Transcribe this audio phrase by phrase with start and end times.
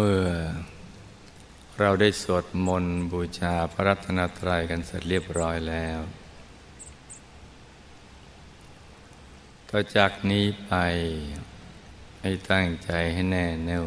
[0.00, 0.24] มื่อ
[1.80, 6.00] เราได้สวดมนต์บูชาพระรัตนตรัยกันเสร็จเรียบร้อยแล้ว
[9.68, 10.72] ต่อจากนี้ไป
[12.20, 13.86] ให้ตั้งใจให้แน่แน่ว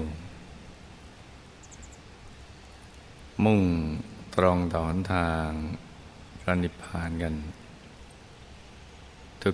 [3.43, 3.61] มุ่ง
[4.35, 5.49] ตรงต่อหนทาง
[6.39, 7.33] พระนิพพานกัน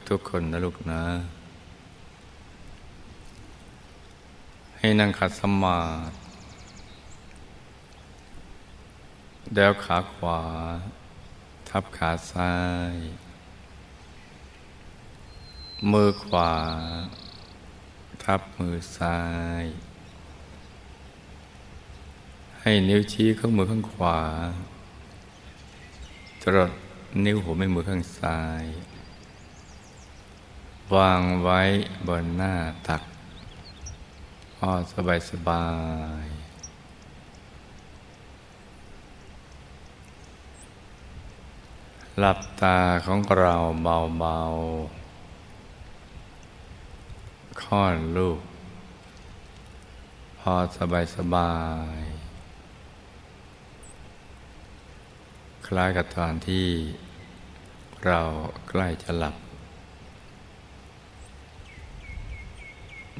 [0.09, 1.03] ทุกๆคนนะลูกนะ
[4.79, 6.28] ให้นั่งขัดสมาธิ
[9.55, 10.41] เดวขาขวา
[11.69, 12.53] ทับขาซ้า
[12.93, 12.95] ย
[15.91, 16.53] มือขวา
[18.23, 19.19] ทับมือซ้า
[19.61, 19.63] ย
[22.61, 24.19] ให้นิ้วชี้ข้างมือข้างขวา
[26.41, 26.71] จรด
[27.25, 28.65] นิ้วหัวแม่มือข้างซ้าย
[30.95, 31.61] วางไว้
[32.07, 32.53] บนหน้า
[32.87, 33.03] ตัก
[34.55, 35.67] พอสบายสบา
[36.25, 36.38] ย
[42.19, 48.39] หลับตาของเราเบาๆค่อนลูก
[50.39, 51.53] พอสบายสบา
[51.97, 51.99] ย
[55.67, 56.67] คล้ายกับตอนที่
[58.05, 58.21] เรา
[58.69, 59.35] ใกล้จะหลับ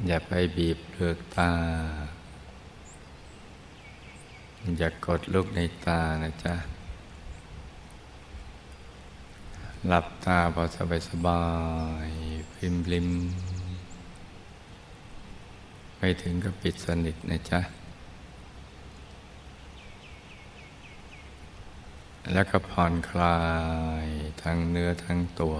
[0.06, 1.52] อย่าไปบีบเปลือกตา
[4.78, 6.79] อย่ากดลูกในตานะจ๊ะ
[9.88, 11.42] หลับตาพอสบายสบา
[12.06, 12.08] ย
[12.54, 13.08] พิมลิม
[15.98, 17.60] ไปถึงก็ปิดสนิทนะจ๊ะ
[22.32, 23.40] แล้วก็ผ่อนคลา
[24.04, 24.06] ย
[24.42, 25.56] ทั้งเนื้อทั้งตัว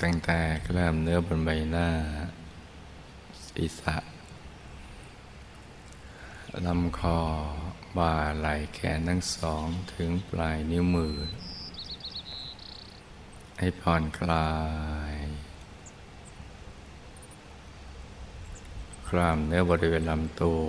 [0.00, 1.88] ตั้งแต่กล้ามเนื้อบนใบหน้า
[3.46, 3.96] ศีรษะ
[6.66, 7.18] ลำคอ
[7.96, 11.16] บ่าไหล่แขนทั้งสองถึงปลายนิ้วมือ
[13.58, 14.52] ให้ผ่อนคลา
[15.12, 15.14] ย
[19.08, 20.66] กล้ามเนื้อบริเวณลำตัว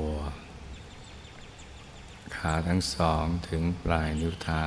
[2.36, 4.66] ขาทั้งสองถึงปลายนิ้วเท้า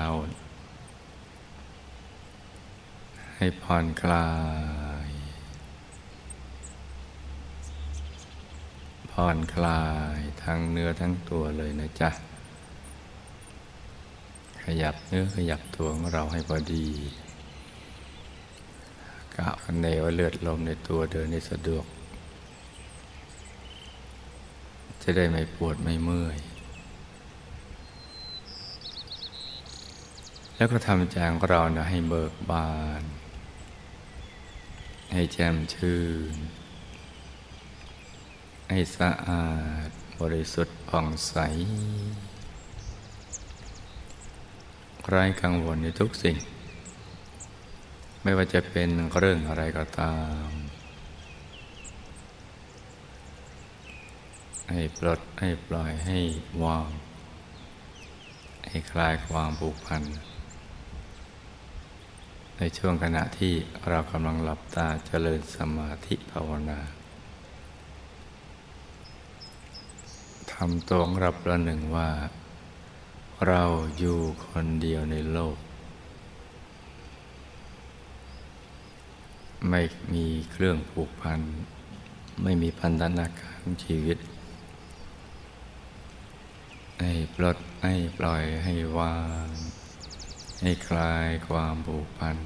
[3.37, 4.31] ให้ผ่อนคลา
[5.06, 5.09] ย
[9.11, 9.84] ผ่อนคลา
[10.16, 12.11] ยทั้งเนื้อทั้งตัวเลยนะจ๊ะ
[14.66, 16.87] ขยับเนื้อขยับตัวของเราให้พอดี
[19.34, 19.49] กะ
[19.81, 21.84] เนว่าเลือดลมในตัวเดินในสะดวก
[25.03, 26.38] จะได้ไม่ปวดไม่เมื่อย
[30.56, 33.03] แล้วก็ทำใจของเรานะให้เบิกบาน
[35.12, 36.00] ให้แจ่มชื่
[36.34, 36.37] น
[38.71, 39.48] ให้สะอา
[39.87, 39.88] ด
[40.21, 41.34] บริสุทธิ์ผ่องใส
[45.09, 46.37] ไร้กังวลในทุกสิ่ง
[48.22, 50.15] ไม่ว่าจะเป็นเรื่องอะไรก็ตา
[50.47, 50.49] ม
[54.71, 56.19] ให้ปลดให้ปล่อยให้
[56.65, 56.89] วาง
[58.66, 60.03] ให้คลายความผูกพัน
[62.59, 63.55] ในช่วงขณะที่
[63.89, 66.81] เรากำลังหลับตาเจริญสมาธิภาวนา
[70.53, 72.09] ทำตัวของเราประหนึ่งว่า
[73.44, 73.62] เรา
[73.98, 75.56] อยู่คนเดียวในโลก
[79.70, 79.82] ไม่
[80.14, 81.41] มีเครื่องผูกพัน
[82.42, 84.19] ไม่มีพันธนาการชีวิต
[87.00, 89.48] ให้ปลดให้ปล่อยให้วาง
[90.62, 92.36] ให้คลายความผูกพัน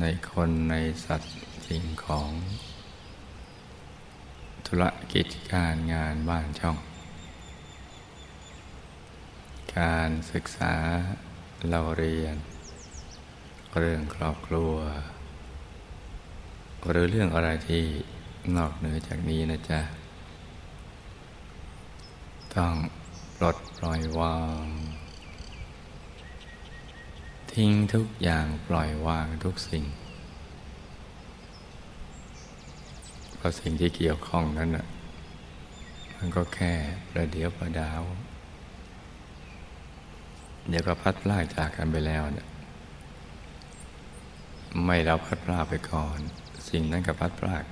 [0.00, 0.74] ในคนใน
[1.04, 1.36] สัตว์
[1.66, 2.30] สิ่งของ
[4.66, 6.78] ธุรกิจการงานบ้านช่อง
[9.82, 10.74] การศึกษา
[11.70, 12.36] เราเรียน
[13.78, 14.74] เรื่องครอบครัว
[16.88, 17.84] หรือเรื่องอะไรที่
[18.56, 19.80] นอกเหนือจากนี้นะจ๊ะ
[22.54, 22.74] ต้อง
[23.36, 24.66] ปลดปล่อยวาง
[27.52, 29.84] ทิ้งทุกอย่างปล่อยวางทุกสิ่ง
[33.36, 34.86] เพราะสิ่งที่เกี่ยวข้องนั้นนะ
[36.16, 36.72] มันก็แค่
[37.10, 38.02] ประเดี๋ยวประดาว
[40.68, 42.46] เดี๋ยวก็พัดพลาดจากกันไปแล้วเนี่ย
[44.84, 46.18] ไม่เราพัดพลาดไปก่อน
[46.70, 47.64] สิ่งนั้นก็พัดพลาด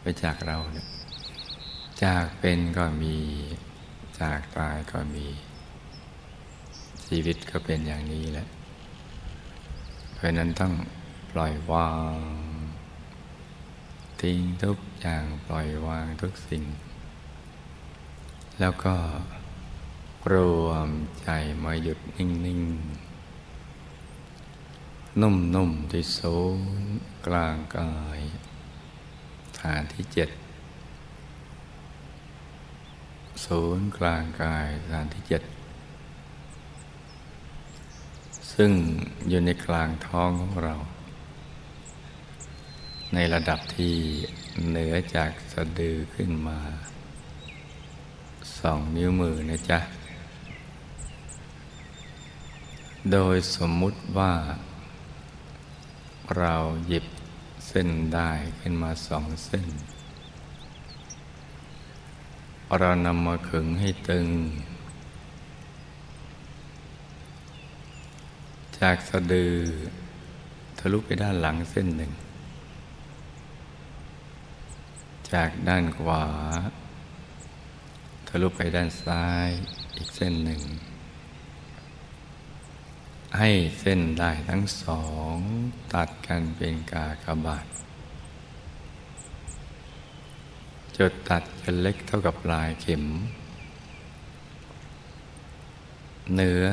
[0.00, 0.86] ไปจากเราเนี่ย
[2.04, 3.16] จากเป็นก็มี
[4.20, 5.26] จากตายก็มี
[7.06, 8.48] ชีวิตก็เป็นอย่างนี้แหละ
[10.14, 10.72] เพราะนั้นต้อง
[11.32, 12.18] ปล่อยวาง
[14.20, 16.64] ทิ้งทุกอย่างปล่อยวางทุกสิ่ง
[18.60, 18.94] แล้วก็
[20.32, 20.34] ร
[20.64, 20.88] วม
[21.22, 21.28] ใจ
[21.64, 22.28] มาหยุดนิ่
[22.60, 22.70] ง ๆ
[25.20, 28.20] นุ่ม ๆ ที่ศูนย์กลางกาย
[29.60, 30.30] ฐานที่เจ็ด
[33.44, 35.42] ศูนย์กลางกายฐานที่เจ็ด
[38.54, 38.70] ซึ่ง
[39.28, 40.74] อยู่ในกลางท้องของเรา
[43.14, 43.94] ในระดับที่
[44.68, 46.58] เหนือจากสะดือขึ้นมา
[48.58, 49.80] สองนิ้วมือนะจ๊ะ
[53.08, 54.34] โดยสมมุติว่า
[56.38, 56.56] เรา
[56.86, 57.06] หยิบ
[57.66, 58.30] เส้นได้
[58.60, 59.66] ขึ้นมาสองเส้น
[62.78, 64.28] เรานำมาขึงให้ตึง
[68.80, 69.56] จากสะดือ
[70.78, 72.12] ทะลุไปด้านหลังเส้นหนึ่ง
[75.32, 76.24] จากด้านขวา
[78.28, 79.48] ทะลุไปด้านซ้าย
[79.96, 80.62] อีกเส้นหนึ่ง
[83.38, 83.50] ให้
[83.80, 85.02] เส้นได้ทั้งสอ
[85.34, 85.36] ง
[85.94, 87.66] ตัดกันเป็นกากบาท
[90.96, 93.04] จุดตัดจะเล็กเท่ากับลายเข็ม
[96.32, 96.64] เหนือ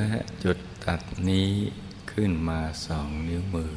[0.44, 1.50] จุดตัดนี้
[2.12, 3.76] ขึ้นมาสองนิ้วมือ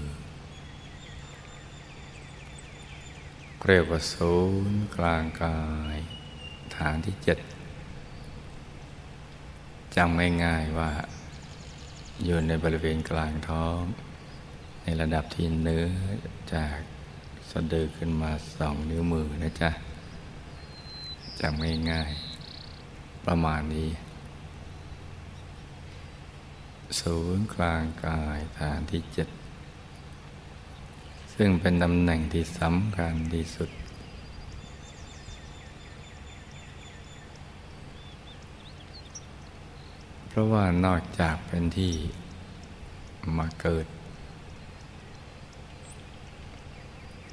[3.66, 4.34] เรียกว่าศู
[4.70, 5.60] นย์กลางกา
[5.94, 5.96] ย
[6.76, 7.38] ฐานที่เจ็ด
[9.96, 10.90] จำง่ายๆว่า
[12.24, 13.80] อยู่ในบริเวณกลางท้อง
[14.82, 15.86] ในระดับที่เนื้อ
[16.54, 16.78] จาก
[17.50, 19.70] สะดือขึ้นมาสองนิ้วมือนะจ๊ะ
[21.40, 23.88] จำง่ายๆ ประมาณนี้
[27.00, 29.28] ศูนย์กลางกายฐานที่เจ็ด
[31.34, 33.70] ซึ่งเป็นตำแหน่งที่สำคัญที่สุด
[40.32, 41.94] เพราะว่านอกจากเป็นที่
[43.38, 43.86] มาเกิด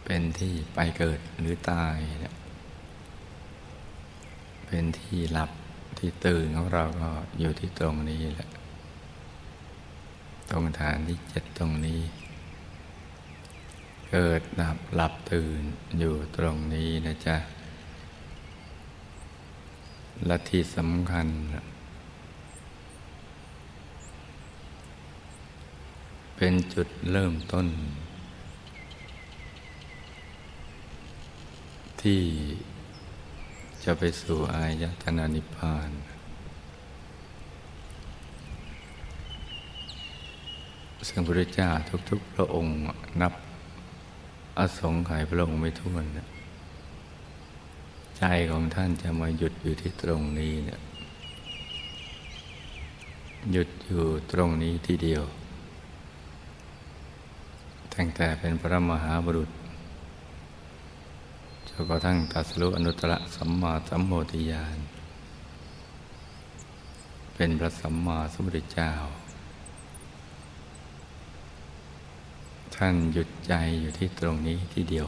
[0.05, 1.95] เป็นที่ไปเกิดหรือตาย
[4.67, 5.51] เป็นที่หลับ
[5.97, 7.09] ที่ตื่นของเราก็
[7.39, 8.49] อยู่ที่ตรงนี้แหละ
[10.49, 12.01] ตรงฐานที่เจ็ดตรงนี้
[14.11, 15.61] เกิดดับหลับตื่น
[15.99, 17.37] อยู่ตรงนี้นะจ๊ะ
[20.25, 21.27] และที่สำคัญ
[26.41, 27.67] เป็นจุดเริ่มต้น
[32.01, 32.21] ที่
[33.83, 35.89] จะไปสู่อายตนะนิพพาน
[41.07, 41.69] ซึ่งพระเจ้า
[42.09, 42.73] ทุกๆ พระองค์
[43.21, 43.33] นับ
[44.57, 46.05] อสงไขยพระองค์ไม่ท้วน
[48.17, 50.79] ใจของท่านจะมาหยุดอยู่ที่ตรงนี้เนี่ย
[53.51, 55.25] หยุดอยู่ตรงนี้ทีเดียว
[57.97, 59.49] ตั้งแต่เป็นพระมหาบุรุษ
[61.67, 64.77] จนกระทั่งตัสรุอนุตตรสัมมาสัมโพธิญาณ
[67.35, 68.91] เป็นพระสัมมาสัมพุทธเจ้า
[72.75, 75.07] ท่านหยุดใจอยู่ที่ตรงนี้ที่เดียว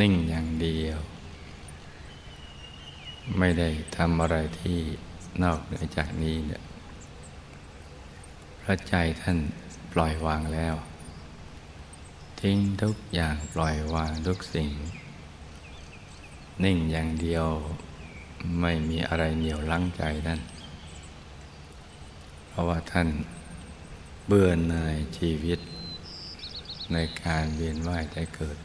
[0.00, 0.98] นิ่งอย่างเดียว
[3.38, 4.78] ไม่ได้ทำอะไรที่
[5.42, 6.62] นอกเหนือจากนี้เนี่ย
[8.68, 9.38] พระใจท่าน
[9.92, 10.74] ปล่อยวางแล้ว
[12.40, 14.70] ทิ้งทุกอย่างปล่อยวางทุกสิ่ง
[16.64, 17.46] นิ่งอย่างเดียว
[18.60, 20.40] ไม่มีอะไรเหนียวลังใจท่าน
[22.48, 23.08] เพราะว่าท่าน
[24.26, 25.58] เบื่อหน่ายชีวิต
[26.92, 28.58] ในการเวียนว่ายใจเกิด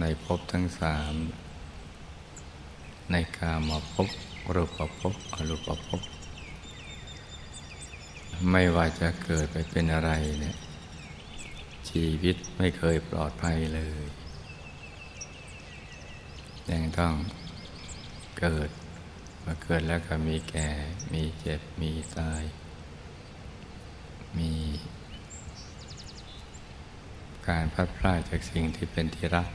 [0.00, 1.14] ในภพทั้งสาม
[3.10, 4.08] ในกามาภพ
[4.54, 6.02] รูปภพอรูปภพ
[8.50, 10.56] ไม่ว่าจะเกิดไปเป็นอะไรเนี่ย
[11.88, 14.04] ชีวิตไม่เคยปลอดภัยเลย
[16.70, 17.14] ยังต้อง
[18.38, 18.70] เกิด
[19.44, 20.68] มาเกิดแล้วก็มีแก่
[21.12, 22.42] มีเจ็บ มีตาย
[24.38, 24.52] มี
[27.48, 29.48] การพัดพลาดจากสิ่งที่เป็นที่รัก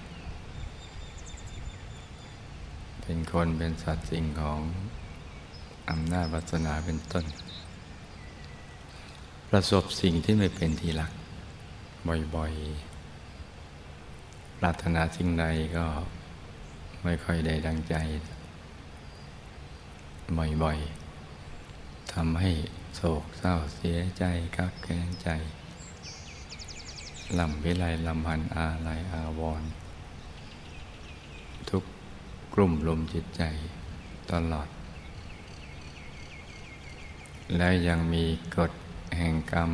[3.01, 4.59] เป็นคนเป็นสัตว์สิ่งของ
[5.89, 7.25] อำนาจวัฒนาเป็นต้น
[9.51, 11.11] ประสบสิ่งที่ไม่เป็นที่รัก
[12.35, 15.45] บ่อยๆ ปรารถนาสิ่งใด
[15.77, 15.85] ก็
[17.03, 17.95] ไม่ค่อยได้ดังใจ
[20.63, 22.51] บ่อยๆทำให้
[22.95, 24.23] โศกเศร้าเสียใจ
[24.57, 25.29] กักแกงใจ
[27.39, 29.71] ลำวิไลลำพันอาลัยอาวร์
[31.69, 31.83] ทุก
[32.53, 33.43] กลุ่มลมจิตใจ
[34.31, 34.69] ตลอด
[37.55, 38.25] และยังมี
[38.55, 38.71] กฎ
[39.15, 39.71] แห่งกรรม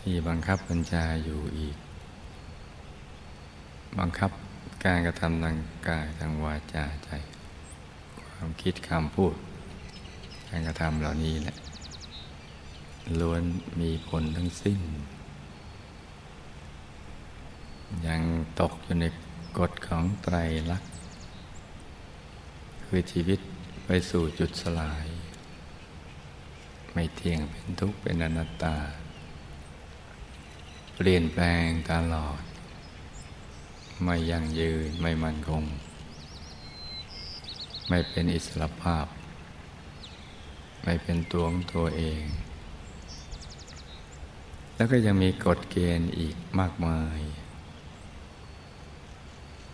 [0.00, 1.76] ที่บังคับบัญชาอยู่อีก
[3.98, 4.30] บังคับ
[4.84, 5.56] การกระทำทาง
[5.88, 7.10] กายทางวาจาใจ
[8.28, 9.34] ความคิดคำพูด
[10.48, 11.56] การกระทำเหล่านี้แหละ
[13.20, 13.42] ล้วน
[13.80, 14.80] มีผลทั้งสิ้น
[18.06, 18.20] ยัง
[18.60, 19.04] ตกอยู่ใน
[19.58, 20.36] กฎของไตร
[20.70, 20.92] ลักษณ์
[22.84, 23.40] คือชีวิต
[23.84, 25.06] ไปสู่จุดสลาย
[27.00, 28.76] ไม่เที่ยงเป็นทุกข์เป็นอนัตตา
[30.94, 32.42] เปลี่ยนแปลงตลอด
[34.04, 35.64] ไม่ยั่งยืนไม่มั่นคง
[37.88, 39.06] ไม่เป็นอิสระภาพ
[40.84, 42.22] ไม่เป็นตัวของตัวเอง
[44.74, 47.20] แล้วก็ยังมีกฎเกณฑ์อีกมากมาย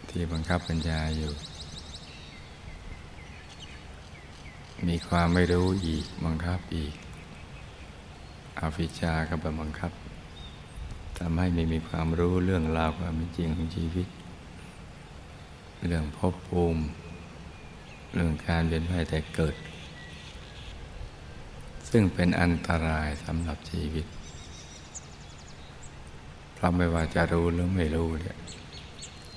[0.09, 1.33] ที่บังคับปัญญาอยู่
[4.89, 6.95] มีความไม่รู้อีกบังคับอีก
[8.59, 9.93] อาฟิชาก็บังคับ
[11.19, 14.09] ทำให้ไม่มีความรู้เรื่องราวความจริงของชีวิต
[15.87, 16.83] เรื่องภพภูมิ
[18.15, 19.55] เรื่องการเวียนว่ายแต่เกิด
[21.91, 24.07] ซึ่งเป็นอันตรายสำหรับชีวิต
[26.55, 28.39] เพราะไม่ว่าจะรู้หรือไม่รู้เนี่ย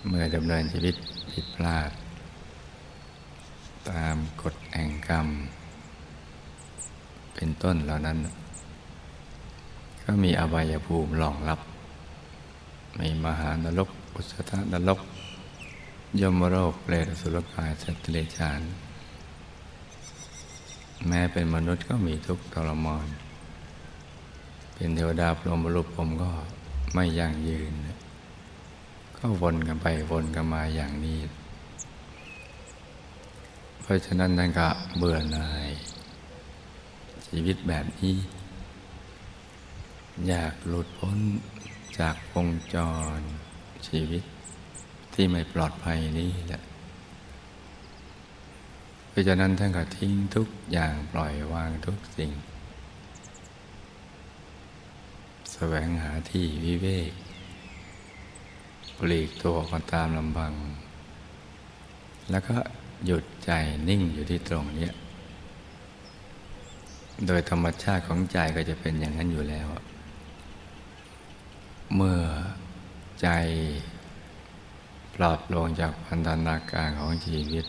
[0.08, 0.96] เมื่อดำเนินชีวิต
[1.32, 1.92] ผิดพลาด
[3.90, 5.28] ตามกฎแห่งกรรม
[7.36, 8.18] เป็นต้นเหล่านั้น
[10.10, 11.60] ก็มีอบายภูมิรองรับ
[13.00, 15.00] มีมหานรก อุสธนรก
[16.22, 18.62] ยมโรคเปรสุรกายสัตว์เลชาน
[21.08, 23.08] แม้เป็นมนุษย์ก็มีทุกข์ทรมาน
[24.74, 26.32] เป็นเทวดาพรหมรูปผมก็
[26.94, 27.74] ไม่ยั่งยืน
[29.18, 31.20] ก็วนกันไปวนกันมาอย่างนี้
[33.82, 35.68] เพราะฉะนั้นท่านก็เบื่อหน่าย
[37.28, 38.16] ชีวิตแบบนี้
[40.26, 41.20] อยากหลุดพ้น
[42.00, 42.76] จากวงจ
[43.18, 43.20] ร
[43.88, 44.24] ชีวิต
[45.14, 46.62] ที่ไม่ปลอดภัยนี้แหละ
[49.10, 52.32] เพราะฉะนั้นท่านก็ทิ้งทุกอย่างปล่อยวางทุกสิ่ง
[55.52, 57.12] แสวงหาที่วิเวก
[58.98, 60.54] ปลีกตัวกันตามลำบัง
[62.32, 62.56] แล้วก็
[63.06, 63.52] หยุดใจ
[63.88, 64.90] นิ่งอยู่ที่ตรงนี้
[67.26, 69.68] โดยธรรมชาติของใจก็จะเป็นอย่างนั้นอยู่แล้ว
[71.96, 72.22] เมื่อ
[73.22, 73.28] ใจ
[75.16, 77.66] ปลอดโปร่งจากพันธนาการของชีวิต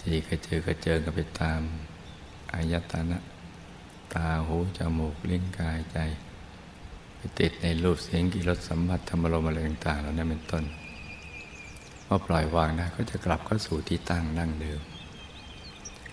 [0.00, 1.60] ที่กระเจอกระเจิงกันไปตาม
[2.52, 3.18] อายตนะ
[4.14, 5.98] ตาหูจมูกลิ้นกายใจ
[7.16, 10.64] ไปติดในรูปเสียงกิรสสัมผัสธรรมรมอะไรต่างๆเหล่านั้นเป็นต้น
[12.06, 14.80] พอปล่อยวางได้ก็จะกลับเข้าสู่ที่ตั้งนั่งเดิม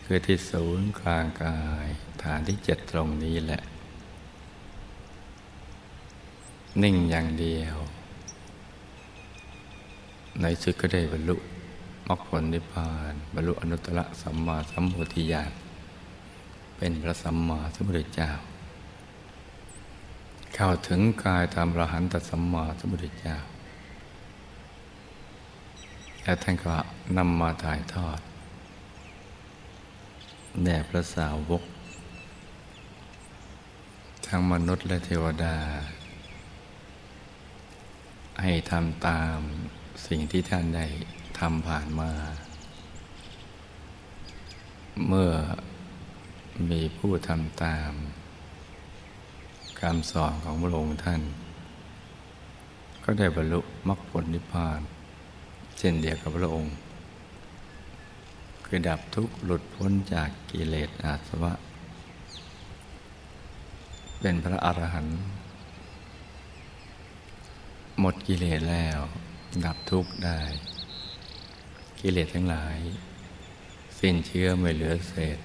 [0.06, 1.88] คือที่ศูนย์กลางกาย
[2.24, 3.62] ฐานที่เจ็ดตรงนี้แหละ
[6.84, 7.76] นิ่งอย่างเดียว
[10.42, 11.36] ในสุดก็ได้บรรลุ
[12.08, 15.52] มรรคผลนิพพาน บรรลุอนุตตรสัมมาสัมโพธิญาณ
[16.78, 18.30] เป็นพระสัมมาสัมพุทธเจ้า
[20.56, 23.36] เข้าถึงกายตามรหันตสัมมาสัมพุทธเจ้า
[26.24, 26.76] แล้วท่านก็
[27.18, 28.20] นำมาถ่ายทอด
[30.64, 31.64] แด่พระสาวก
[34.28, 35.56] ทั้งมนุษย์และเทวดา
[38.42, 39.38] ให้ทำตาม
[40.08, 40.86] สิ่งที่ท่านได้
[41.40, 42.12] ทำผ่านมา
[45.08, 45.32] เมื่อ
[46.72, 47.92] มีผู้ทำตาม
[49.80, 51.22] คำสอนของพระองค์ท่าน
[53.04, 54.80] ก็ได้บรรลุมรรคผลนิพพาน
[55.78, 56.74] เช่นเดียวกับพระองค์
[58.66, 61.54] คือดับทุกข์หลุดพ้นจากกิเลสอาสวะ
[64.20, 65.18] เป็นพระอรหันต์
[68.00, 69.00] หมดกิเลสแล้ว
[69.66, 70.40] ดับทุกข์ได้
[72.00, 72.78] กิเลสทั้งหลาย
[74.00, 75.38] สิ้นเชื้อไม่เหลือเศษ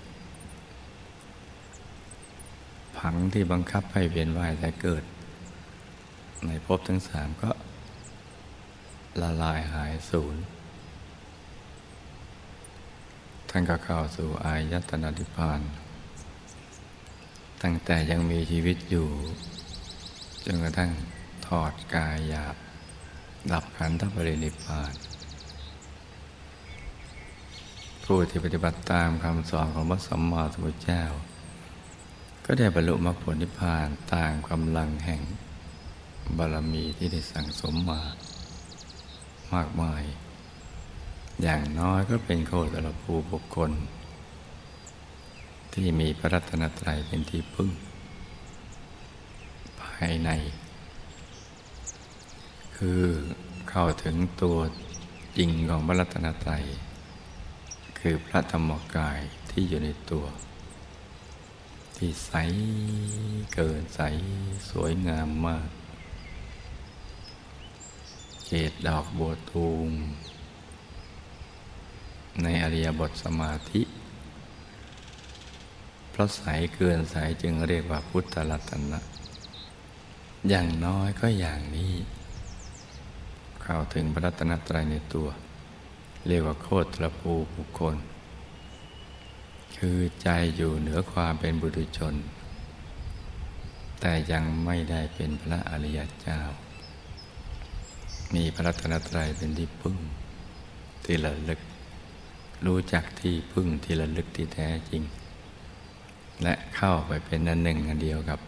[2.98, 5.04] ผังที่บังคับให้เวียนว่ายแต่เกิด
[6.46, 7.50] ในภพทั้งสามก็
[9.20, 10.36] ละลายหายสูญ
[13.50, 15.60] ท่านก็เข้าสู่อายตนะนิพพาน
[17.62, 19.08] ตั้งแต่ยังมีชีวิตอยู่
[20.44, 20.90] จนกระทั่ง
[21.62, 22.56] อดกายหยาบ
[23.50, 24.94] ดับขันธปรินิพพาน
[28.04, 31.04] ผู้ที่ปฏิบัติตามคำสอนของพระสัมมาสัมพุทธเจ้า
[32.44, 35.22] ก็ได้บรรลุมรรคผลนิพพานตามกำลังแห่ง
[36.38, 38.02] บารมีที่ได้สั่งสมมา
[39.54, 40.02] มากมาย
[41.42, 43.70] อย่างน้อยก็เป็นโคตรภูบุคคล
[45.72, 47.70] ที่มีพระรัตนตรัยเป็นที่พึ่ง
[49.80, 50.30] ภายใน
[52.76, 53.02] คือ
[53.70, 54.58] เข้าถึงตัว
[55.36, 56.64] จริงของพระรัตนตรัย
[57.98, 60.26] คือพระธรรมกายที่อยู่ในตัว
[61.96, 62.32] ที่ใส
[63.54, 64.00] เกินใส
[64.70, 65.68] สวยงามมาก
[68.46, 69.90] เจดดอกบัวตูม
[72.42, 73.82] ในอริยบทสมาธิ
[76.10, 76.42] เพราะใส
[76.74, 79.00] เกินใสจึงเรียกว่าพุทธรัตนะ
[80.48, 81.92] อย่างน้อยก็อย่างนี้
[83.64, 85.28] เข้าถึงพระรัตนตรัยในตัว
[86.26, 87.96] เรียกว่าโคตรภูบุคคล
[89.78, 92.14] คือใจอยู่เหนือความเป็นบุตุชน
[94.00, 96.40] แต่ยังไม่ได้เป็นพระอริยเจ้า
[98.34, 99.98] มีพระรัตนตรัยเป็นที่พึ่ง
[101.04, 101.60] ที่ระลึก
[102.66, 105.02] รู้จักที่พึ่งที่ระลึกที่แท้จริง
[106.42, 108.40] และเข้าไปเป็นอันหนึ่งอันเดียวกับ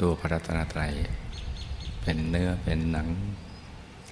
[0.00, 0.92] ตัวพระรัตนตรัย
[2.10, 3.08] เป็นเนื้อเป็นหนัง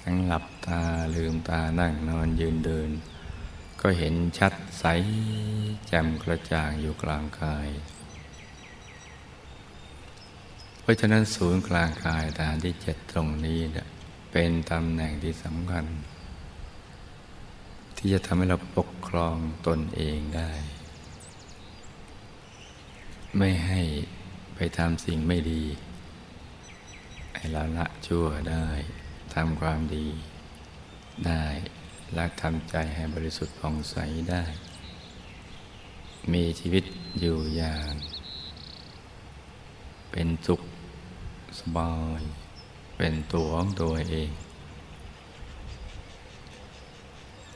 [0.03, 0.81] ทั้งหลับตา
[1.15, 2.91] ลืมตานั่งนอนยืนเดิน
[3.81, 4.85] ก็เห็นชัดใส
[5.87, 7.69] แจ่มกระจ่างอยู่กลางกาย
[10.81, 13.89] เพราะฉะนั้นศูนย์กลางกายฐานที่เจ็ดตรงนี้เนี่ย
[14.33, 15.87] เป็นตำแหน่งที่สำคัญ
[17.97, 19.37] ที่จะทำให้เราปกครอง
[19.67, 20.51] ตนเองได้
[23.39, 23.81] ไม่ให้
[24.55, 25.65] ไปทำสิ่งไม่ดี
[27.37, 28.67] ให้เราละชั่วได้
[29.35, 30.07] ทำความดี
[31.27, 31.45] ได้
[32.15, 33.97] และทำใจให้บริสุทธิ์ผ่องใส
[34.31, 34.45] ได้
[36.33, 36.85] มีชีวิต
[37.21, 37.93] อยู่อย่าง
[40.11, 40.61] เป็นสุข
[41.59, 42.23] สบาย
[42.97, 44.31] เป็นตัวของตัวเอง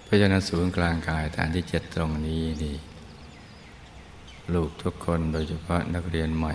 [0.05, 2.77] เพราะฉะนั้นศูนย์กลางกายฐานที่เจ็ดตรงนี้นี่
[4.55, 6.55] ลูกทุกคนโดยเฉพาะนักเรียนใหม่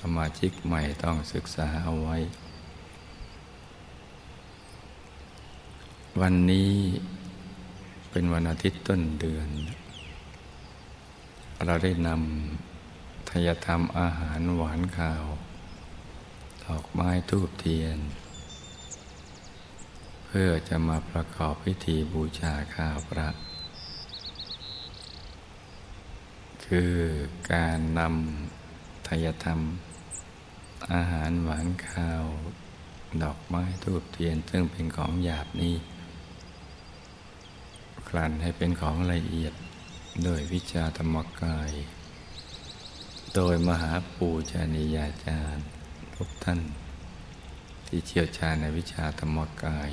[0.00, 2.16] สมาชิกใหม่ต้องศึกษาเอาไว้
[6.20, 6.72] วันนี้
[8.10, 9.48] เป็นวันอาทิตย์ต้นเดือน
[11.66, 15.24] เราได้นำทยธรรมอาหารหวานข้าว
[16.64, 17.98] ดอกไม้ทูบเทียน
[20.26, 23.28] เพื่อจะมาประกอบพิธีบูชาข้าวพระ
[26.64, 26.94] คือ
[27.52, 29.60] การนำทยธรรม
[30.92, 32.24] อาหารหวานข้าว
[33.22, 35.74] ดอกไม้ทูบเทียน ซึ่งเป็นของหยาบนี้
[38.08, 39.54] กลั่นให้เป็นของละเอียด
[40.24, 41.72] โดยวิชาธรรมกาย
[43.34, 45.66] โดยมหาปูชนียาจารย์
[46.16, 46.60] ทุกท่าน
[47.86, 49.90] ที่เชี่ยวชาญในวิชาธรรมกาย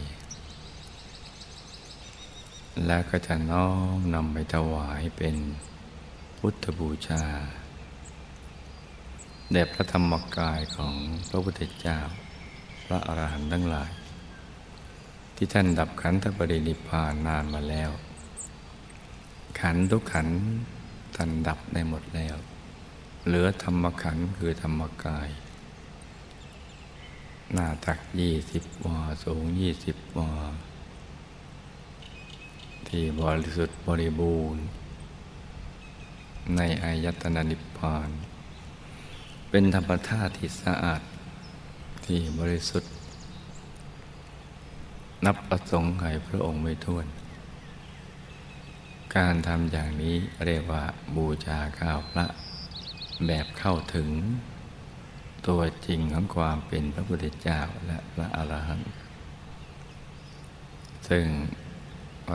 [2.86, 5.36] แล้วก็จะน้อมนำไปถวายเป็น
[6.38, 7.24] พุทธบูชา
[9.54, 10.94] แด่พระธรรมกายของ
[11.30, 12.00] พระพุทธเจ้า
[12.86, 13.92] พระอรหันต์ทั้งหลาย
[15.36, 17.92] ที่ท่านดับขันธปรินิพพานนานมาแล้ว
[19.60, 20.28] ขันทุกขัน
[21.16, 22.36] ท่านดับได้หมดแล้ว
[23.26, 25.30] เหลือธรรมขันคือธรรมกาย
[27.54, 30.34] หน้าตักยี่สิบวาสูงยี่สิบวา
[32.88, 34.64] ที่บริสุทธิ์บริบูรณ์
[36.56, 38.10] ในอายตนะนิพพาน
[39.60, 41.02] เป็นธรรมธาตุที่สะอาด
[42.06, 42.92] ที่บริสุทธิ์
[45.26, 47.06] นับประสงค์ไขพระองค์ไม่ท้วน
[49.16, 50.16] การทำอย่างนี้
[50.46, 50.84] เรียกว่า
[51.16, 52.26] บูชาข้าวพระ
[53.28, 54.10] แบบเข้าถึง
[55.48, 58.92] ตัวจริงของความเป็นพระพุทธเจ้าและพระอรหันต์
[61.10, 61.26] ซึ่ง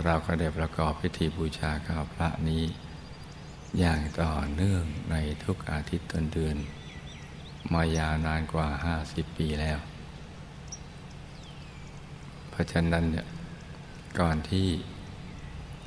[0.05, 2.65] เราก็ได้ประกอบพิธีบูชาข้าวพระนี้
[3.79, 6.59] อย่างต่อเนื่องในทุกอาทิตย์ต้นเดือน
[7.73, 9.79] มายาวนานกว่าห้าสิบปีแล้ว
[12.51, 13.27] เพราะฉะนั้นเนี่ย
[14.19, 14.69] ก่อนที่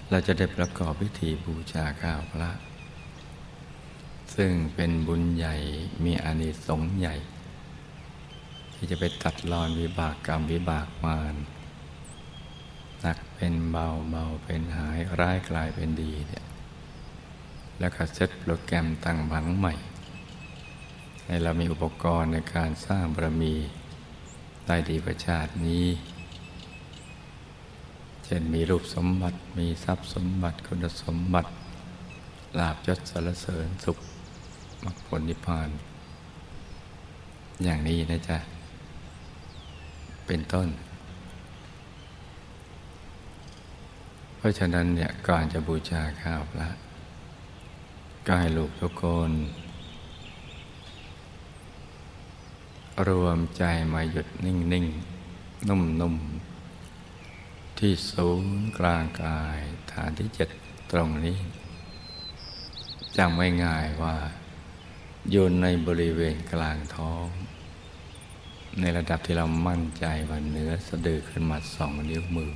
[0.10, 2.52] เราจะได้ประกอบพิธีบูชาข้าวพระ
[4.36, 5.56] ซึ่งเป็นบุญใหญ่
[6.04, 7.16] มีอานิสงส์ใหญ่
[8.74, 11.36] ที่จะไปตัดรอนวิบากกรรมวิบากมาร
[13.02, 16.46] หนักเป็นเบาเบาเป็นหายร้ายกลายเป็นดีเนี่ย
[17.80, 19.74] แล้วก็เซตโปรแกรมตั้งบังใหม่
[21.26, 23.56] ให้เรามีอุปกรณ์ในการสร้างบารมี
[24.66, 25.86] ได้ดีกว่าชาตินี้
[28.24, 31.52] เช่นมีรูปสมบัติมีทรัพย์สมบัติคุณสมบัติ
[32.60, 33.98] ลาบยศสารเสริญสุข
[34.84, 35.70] มรรคผลนิพพาน
[37.64, 38.38] อย่างนี้นะจ๊ะ
[40.28, 40.68] เป็นต้น
[44.38, 46.70] เพราะฉะนั้นเนี่ยก่อนจะบูชาข้าวพระ
[48.26, 49.32] ก็ให้ลูกทุกคน
[53.08, 59.60] รวมใจมาหยุดนิ่งๆนุ่มๆที่ศูนย์กลางกาย
[59.92, 60.50] ฐานที่เจ็ด
[60.92, 61.38] ตรงนี้
[63.18, 64.16] จำไม่ง่ายว่า
[65.32, 67.26] อยู่ในบริเวณกลางท้อง
[68.80, 72.52] ในระดับที่เรามั่นใจว่าเนื้อสะดือขึ้นมาสองนิ้วมือ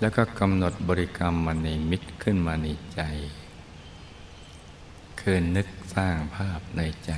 [0.00, 3.02] แล้วก็กำหนดบริกรรมมันในมิตขึ้นมาในใจ
[5.20, 7.12] คือนึกสร้างภาพในใจ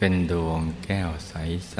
[0.00, 1.76] ป็นดวงแก้วใส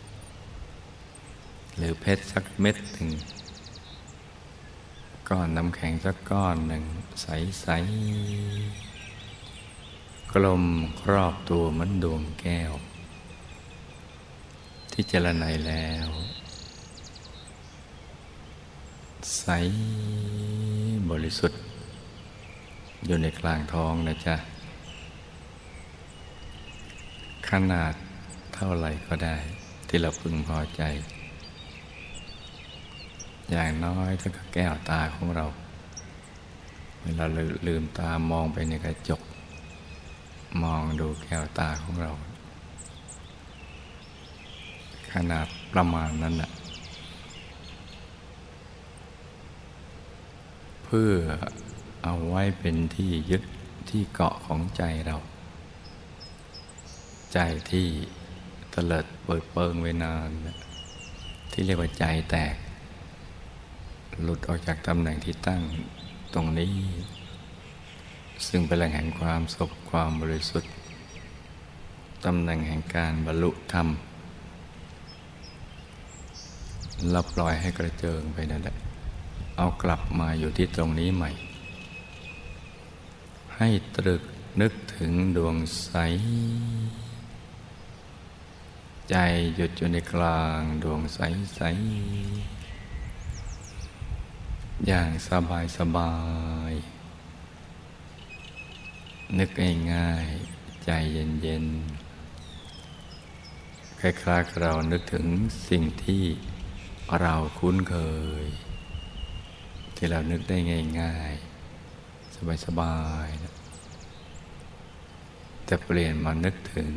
[0.00, 3.10] ๆ หรือเพชรสักเม็ดหนึ่ง
[5.28, 6.84] ก้อนน้ำแข็งสักก้อนหนึ่ง
[7.22, 7.66] ใส
[9.06, 10.64] ๆ กลม
[11.00, 12.72] ครอบตัวเหมือนดวงแก้ว
[14.92, 16.08] ที่เจรไนแล้ว
[19.38, 19.44] ใส
[21.10, 21.60] บริสุทธิ์
[23.06, 24.36] อยู่ในกลางท้องนะจ๊ะ
[27.50, 27.94] ขนาด
[28.54, 29.36] เท่าไหร่ก็ได้
[29.88, 30.82] ที่เราพึงพอใจ
[33.50, 35.46] อย่างน้อยเท่ากับแก้วตาของเรา
[37.02, 39.22] เวลาเราลืมตามองไปในกระจก
[40.62, 42.10] มองดูแก้วตาของเรา
[45.12, 46.50] ขนาดประมาณนั้นแหละ
[50.84, 51.12] เพื่อ
[52.04, 53.42] เอาไว้เป็นที่ยึด
[53.88, 55.16] ที่เกาะของใจเรา
[57.32, 57.38] ใจ
[57.70, 57.86] ที่
[58.70, 60.30] เตลิดเปิดเปิงไว้นาน
[61.52, 62.54] ที่เรียกว่าใจแตก
[64.22, 65.62] หลุดออกจากตำแหน่งที่ตั้ง
[66.34, 66.74] ตรงนี้
[68.46, 70.72] ซึ่งเป็นแหล่งแห่งความสุขความบริสุทธิ์
[72.24, 73.88] ตำแหน่งแห่งการบรรลุธรรม
[77.10, 78.76] เราปล่อยให้กระเจิงไปนั่นแหละ
[79.56, 81.30] เอากลับมาอยู่ที่ตรงนี้ใหม่
[83.56, 84.22] ให้ตรึก
[84.60, 85.92] นึกถึงดวงใส
[89.10, 89.16] ใจ
[89.56, 91.18] หยุดอยู่ในกลางดวงใส
[91.54, 91.60] ใส
[94.86, 96.14] อย่างสบายสบา
[96.70, 96.72] ย
[99.38, 99.50] นึก
[99.92, 101.66] ง่ายๆ ใจเย็น
[103.22, 105.26] ๆ คล้ายๆเรานึกถึง
[105.68, 106.24] สิ่งที่
[107.20, 107.96] เราคุ้นเค
[108.42, 108.44] ย
[109.96, 110.56] ที่เรานึกได้
[111.00, 111.32] ง่าย
[111.84, 113.54] ๆ สบายๆนะ
[115.64, 116.92] แต่เปลี่ยนมานึกถึง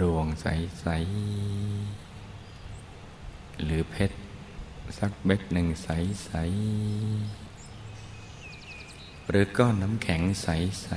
[0.00, 0.86] ดวงใส
[2.24, 4.18] ๆ หรือเพชร
[4.98, 6.30] สักเม็ดหนึ่งใส
[7.60, 10.88] ๆ หรือก้อนน้ำแข็งใส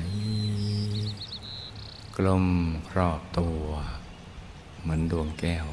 [1.35, 2.45] ๆ กลม
[2.89, 3.61] ครอบตัว
[4.81, 5.67] เหมือนดวงแก้ว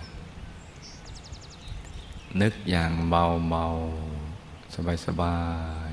[2.40, 3.66] นึกอย่างเบา
[4.24, 4.74] ๆ
[5.06, 5.38] สบา
[5.88, 5.90] ย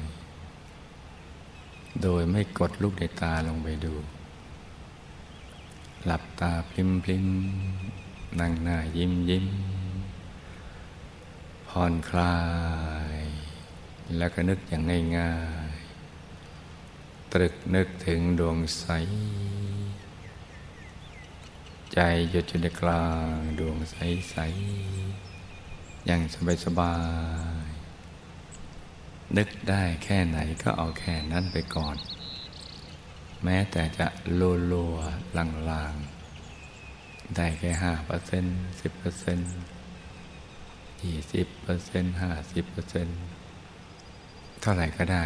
[0.80, 3.94] ๆ โดยไม่กดลูกในตาลงไปดู
[6.06, 7.26] หลับตาพิมพิม
[8.40, 9.48] นั่งหน้ายิ้มยิ้ม
[11.68, 12.38] ผ่อนคลา
[13.16, 13.20] ย
[14.18, 14.84] แล้วก็นึกอย่าง
[15.18, 15.36] ง่า
[15.72, 18.86] ยๆตรึกนึกถึงดวงใส
[21.94, 22.00] ใจ
[22.32, 23.96] หยุดอยู่ในกลางดวงใส
[24.30, 24.36] ใส
[26.06, 26.96] อย่างสบายสบา
[27.66, 27.68] ย
[29.38, 31.98] นึกได้แค่ไหนก็เอาแค่นั้นไปก่อน
[33.44, 34.08] แม้แต่จะ
[34.40, 34.96] ลัวลัว
[35.38, 35.96] ลังลาง
[37.36, 39.54] ได้แค่ห้าเปอร์เซ็นต์สิบเปอร์เซ็นต์
[41.04, 43.20] ยี่สิบเปอร์เซ็นต์ห้าสิบเปอร์เซ็นต์
[44.62, 45.26] เท่าไหร่ก็ได้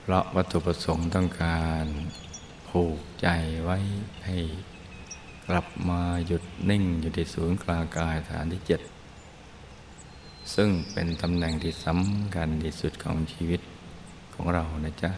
[0.00, 1.86] เพราะวัตถุประสงค์ต้องการ
[2.68, 3.28] ผูกใจ
[3.64, 3.78] ไว้
[4.26, 4.38] ให้
[5.48, 8.80] กลับมาหยุดนิ่งอยู่ที่ศูนย์กลางกายฐานที่เจ็ด
[10.54, 13.60] ซึ่งเป็นตำแหน่งที่สำคัญที่สุดของชีวิต
[14.34, 15.10] ของเรานะจ๊ะ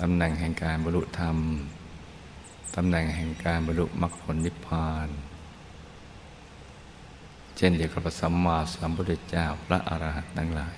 [0.00, 1.36] ตำแหน่งแห่งการบรรลุธรรม
[2.76, 5.08] ตำแหน่งแห่งการบรรลุมรรคผลนิพพาน
[7.56, 10.76] เช่นเดียวกับพระสัมมาสัมพุทธเจ้าพระอรหันต์ทั้งหลาย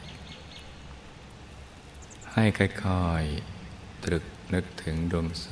[2.33, 5.49] ให้ค่อยๆตรึกนึกถึงดวงใส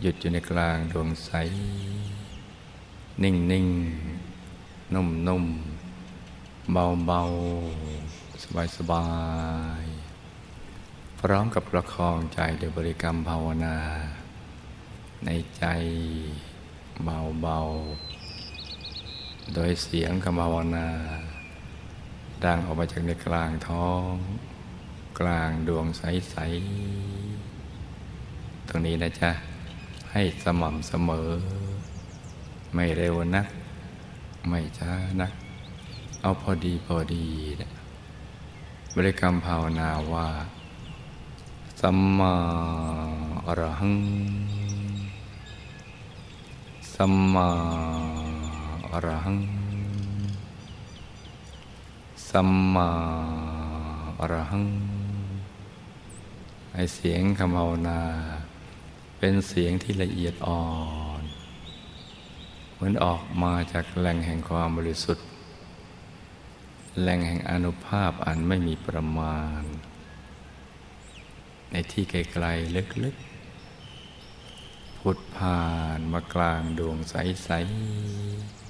[0.00, 1.30] หยุดอยู่ในกลางดวงใส
[3.22, 3.66] นิ่งนิ่ง
[4.94, 5.44] นุ่มนุ่ม
[6.72, 7.20] เบาเบา
[8.42, 9.06] สบายสบา
[9.82, 9.91] ย
[11.26, 13.76] พร้อมกับประคองใจโดยบริกรรมภาวนา
[15.24, 15.64] ในใจ
[17.04, 17.60] เบาเบา
[19.54, 20.86] โดยเสียงคำภาวนา
[22.44, 24.10] ดังออกมาจากในกลางท้อง
[25.20, 26.36] กลางดวงใส
[27.52, 29.30] ๆ ตรงนี้นะจ๊ะ
[30.12, 31.30] ให้สม่ำเสมอ
[32.74, 33.46] ไม่เร็วนัก
[34.48, 35.32] ไม่ช้านัก
[36.22, 37.26] เอาพอดีพอดี
[37.60, 37.70] นะ
[38.96, 40.28] บริกรรมภาวนาว่า
[41.86, 42.34] สัมมา
[43.46, 43.96] อรหัง
[46.94, 47.48] สัมมา
[48.90, 49.38] อรหัง
[52.28, 52.88] สัมมา
[54.20, 54.66] อรหัง
[56.72, 58.00] ให้เสียงคำภาวนา
[59.18, 60.64] เป็นเสียงที่ละเอียดอ่อ
[61.20, 61.22] น
[62.72, 65.26] เหมือนออกมาจากแหล่งแห่งความบริสุทธิ์
[67.00, 69.64] แหล่งแห่งอนุภาพอันไม่มีประมาณ
[71.72, 77.50] ในที่ไกลๆลึกๆผุดผ่านมากลางดวงใส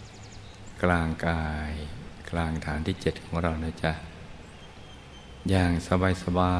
[0.03, 1.73] ๆ กลางกาย
[2.31, 3.93] กลางฐานที่เจ็ดของเรานะจ๊ะ
[5.51, 5.73] อย่าง
[6.23, 6.57] สบา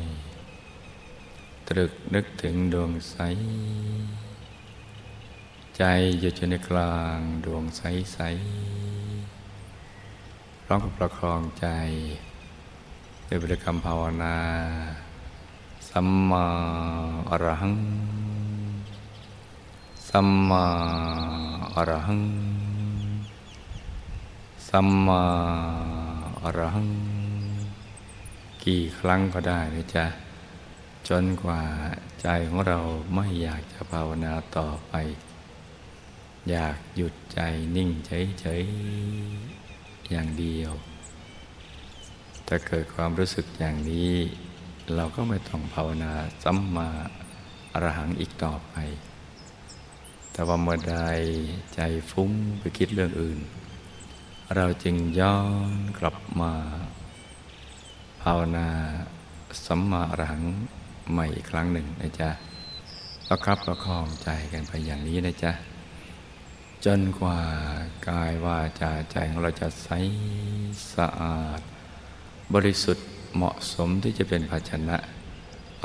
[0.00, 3.16] ยๆ ตรึกนึกถึงดวงใส
[5.76, 5.84] ใจ
[6.20, 8.18] อยู่ในกลางดวงใส
[9.04, 11.66] ๆ ร้องกับประคองใจ
[13.28, 14.36] ด้วยบริกรรมภาวนา
[15.88, 16.46] สัมมา
[17.30, 17.74] อรหัง
[20.08, 20.64] สัมมา
[21.74, 22.22] อรหัง
[24.68, 25.22] สัมมา
[26.42, 26.88] อรหัง
[28.64, 30.06] กี่ครั้งก็ได้นะจ๊ะ
[31.08, 31.62] จนกว่า
[32.20, 32.78] ใจของเรา
[33.14, 34.94] ไม่อยากจะภาวนาต่อไป
[36.50, 37.40] อยากหยุดใจ
[37.76, 40.72] นิ่งเฉยๆอย่างเดียว
[42.46, 44.14] ถ้าเกิดความรู้สึกอย่างนี้
[44.96, 46.12] เราก็ไม่ต้องภาวนา
[46.44, 46.88] สัมมา
[47.72, 48.74] อรหังอีกต่อไป
[50.32, 50.96] แต่ว่าเมื่อใด
[51.74, 53.38] ใจฟุ้งไปคิดเรื่องอื่น
[54.56, 55.38] เราจึงย้อ
[55.70, 56.52] นกลับมา
[58.22, 58.68] ภาวนา
[59.66, 60.42] สัมมาอรหัง
[61.10, 62.30] ใหม่อีกครั้งหนึ่งนะจ๊ะ
[63.26, 65.52] แล้วครับประคองใจกันไปอย่างนี้นะจ๊ะ
[66.84, 67.40] จนกว่า
[68.08, 69.88] กายว่าจาใจของเราจะใส
[70.94, 71.60] สะอาด
[72.54, 74.96] บริสุทธิ์ เหมาะสมที่จะเป็นภาชนะ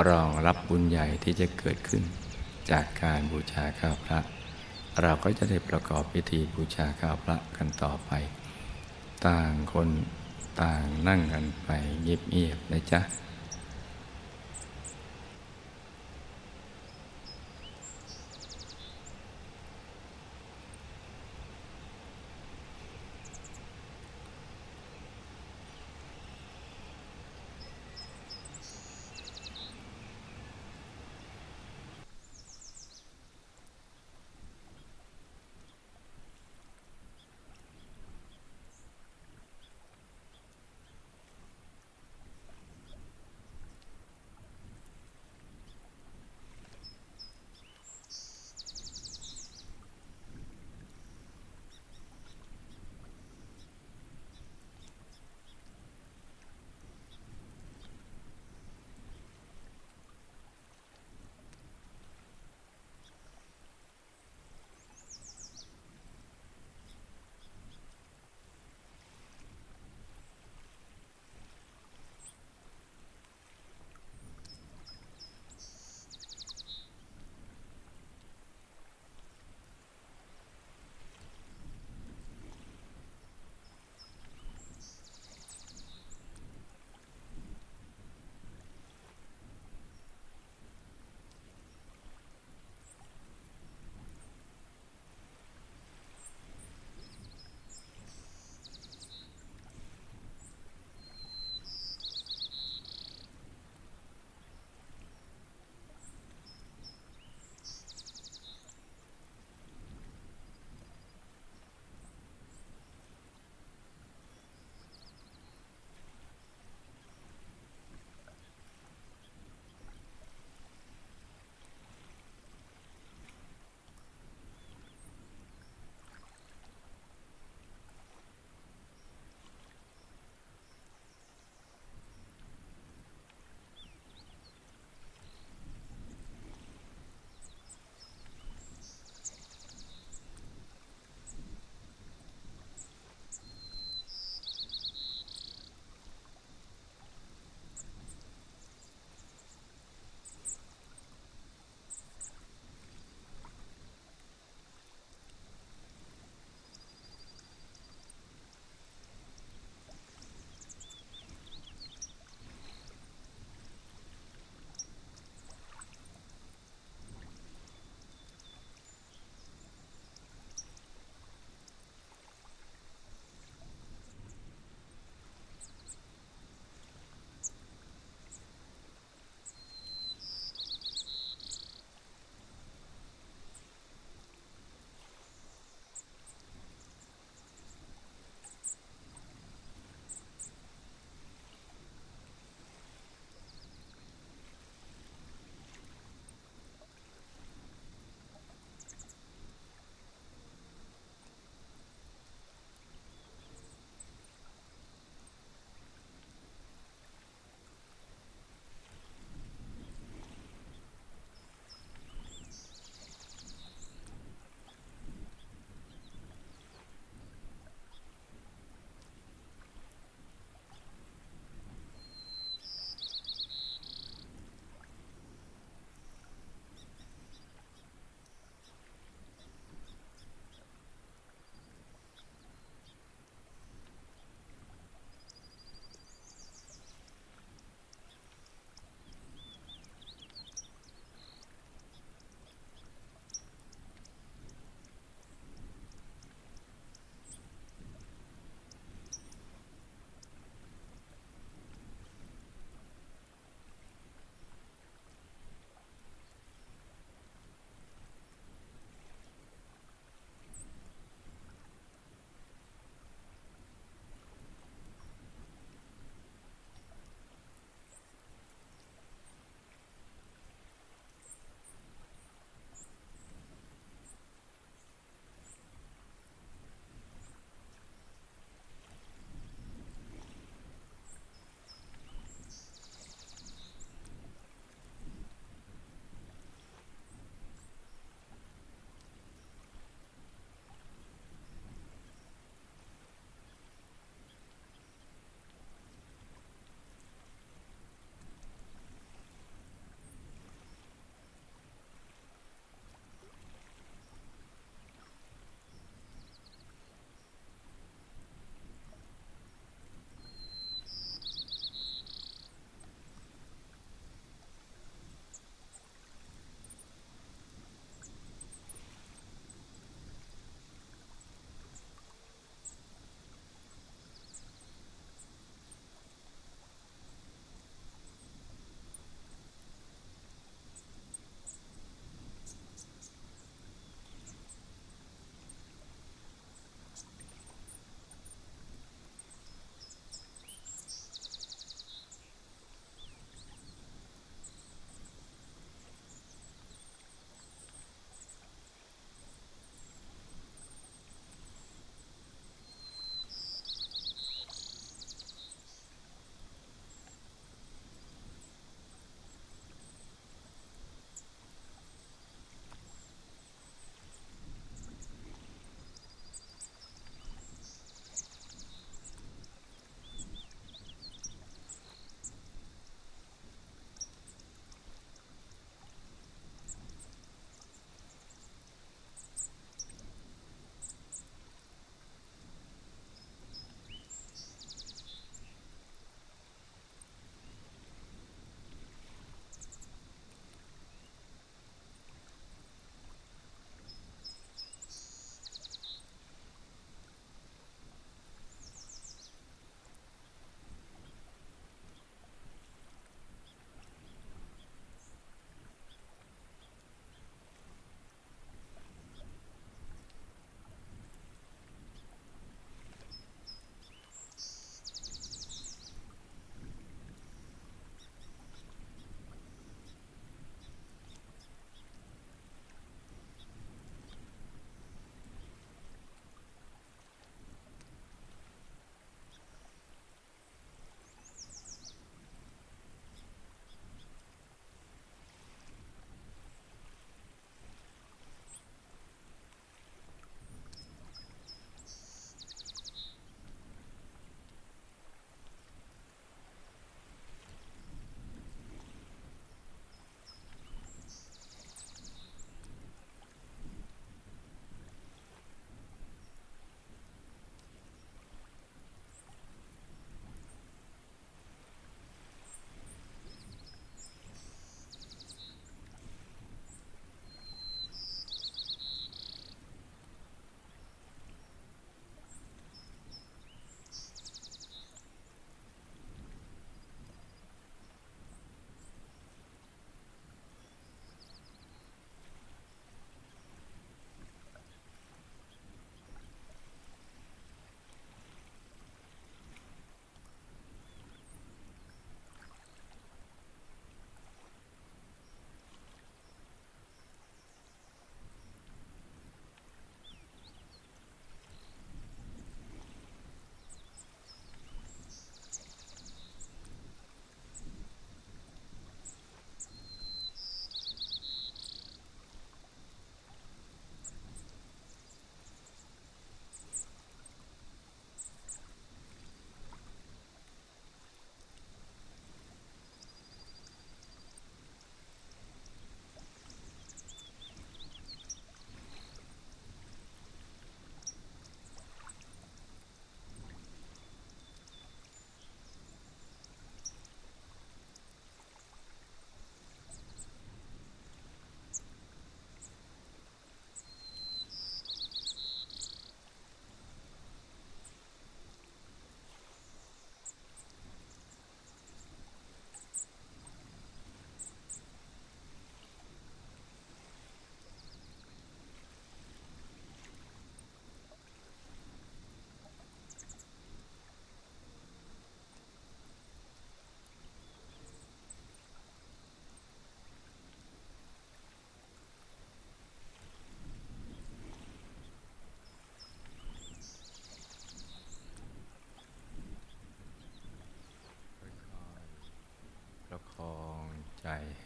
[0.08, 2.02] รองรับบุญใหญ่ที่จะเกิดขึ้น
[2.70, 4.18] จากการบูชาข้าวพระ
[5.02, 8.12] เราก็จะได้ประกอบพิธีบูชาข้าวพระกันต่อไป
[9.26, 9.88] ต่างคน
[10.62, 11.68] ต่างนั่งกันไป
[12.02, 13.00] เงียบๆนะจ๊ะ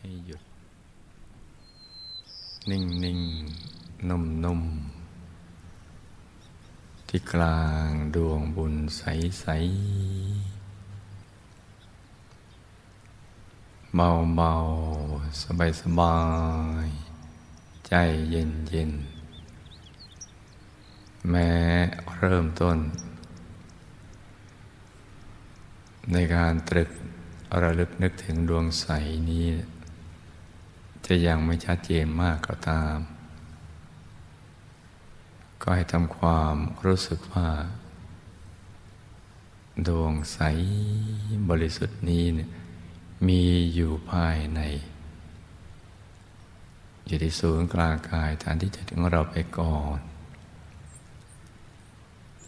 [0.04, 0.42] ให้หยุด
[2.70, 3.20] นิ่งนิ่ง
[4.08, 4.62] นุ่มนุ่ม
[7.08, 9.02] ที่กลางดวงบุญใส
[9.40, 9.46] ใส
[13.94, 14.52] เบาเบา
[15.42, 16.18] สบายสบา
[16.86, 16.88] ย
[17.86, 17.92] ใจ
[18.30, 18.92] เย็นเย็น
[21.30, 21.50] แม้
[22.16, 22.78] เริ่มต้น
[26.12, 26.90] ในการตรึก
[27.62, 28.86] ระลึกนึกถึงดวงใส
[29.30, 29.46] นี้
[31.06, 32.96] จะยังไม่ชัดเจนมากก็ตาม
[35.62, 37.48] ก็ให้ทำความรู้สึกว่า
[39.88, 40.38] ดวงใส
[41.48, 42.50] บริสุทธิ์นี้เนี่ย
[43.28, 43.42] มี
[43.74, 44.60] อยู่ภายใน
[47.06, 49.98] อยู่ที่ศูนย์กลางกายฐานที่จะถึงเราไปก่อน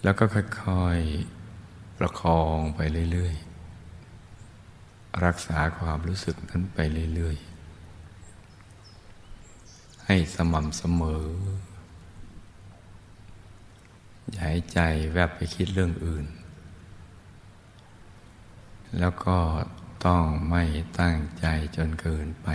[0.02, 2.80] แล้วก็ค่อยๆ ประคองไป
[3.12, 6.78] เรื่อยๆ รักษาความรู้สึกนั้นไป
[7.14, 7.53] เรื่อยๆ
[10.06, 11.24] ให้สม่ำเสมอ
[14.30, 14.80] อย่าให้ใจ
[15.12, 16.26] แวบไปคิดเรื่องอื่น
[18.98, 19.38] แล้วก็
[20.06, 20.64] ต้องไม่
[21.00, 21.46] ตั้งใจ
[21.76, 22.48] จนเกินไป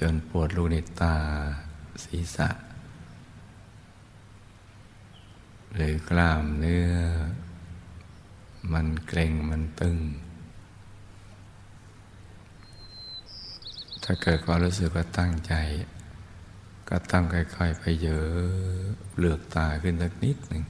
[0.00, 1.16] จนปวดลูกในตา
[2.04, 2.48] ศีรษะ
[5.74, 6.90] หรือกล้ามเนื้อ
[8.72, 9.96] มันเกร็งมันตึง
[14.10, 15.54] ถ้าเกิดความรู้สึกว่าตั้งใจ
[16.88, 18.82] ก็ตั้งค่อยๆ ไปเยอะ
[19.18, 20.62] เลือกตาขึ้นสักนิดหนึ่ง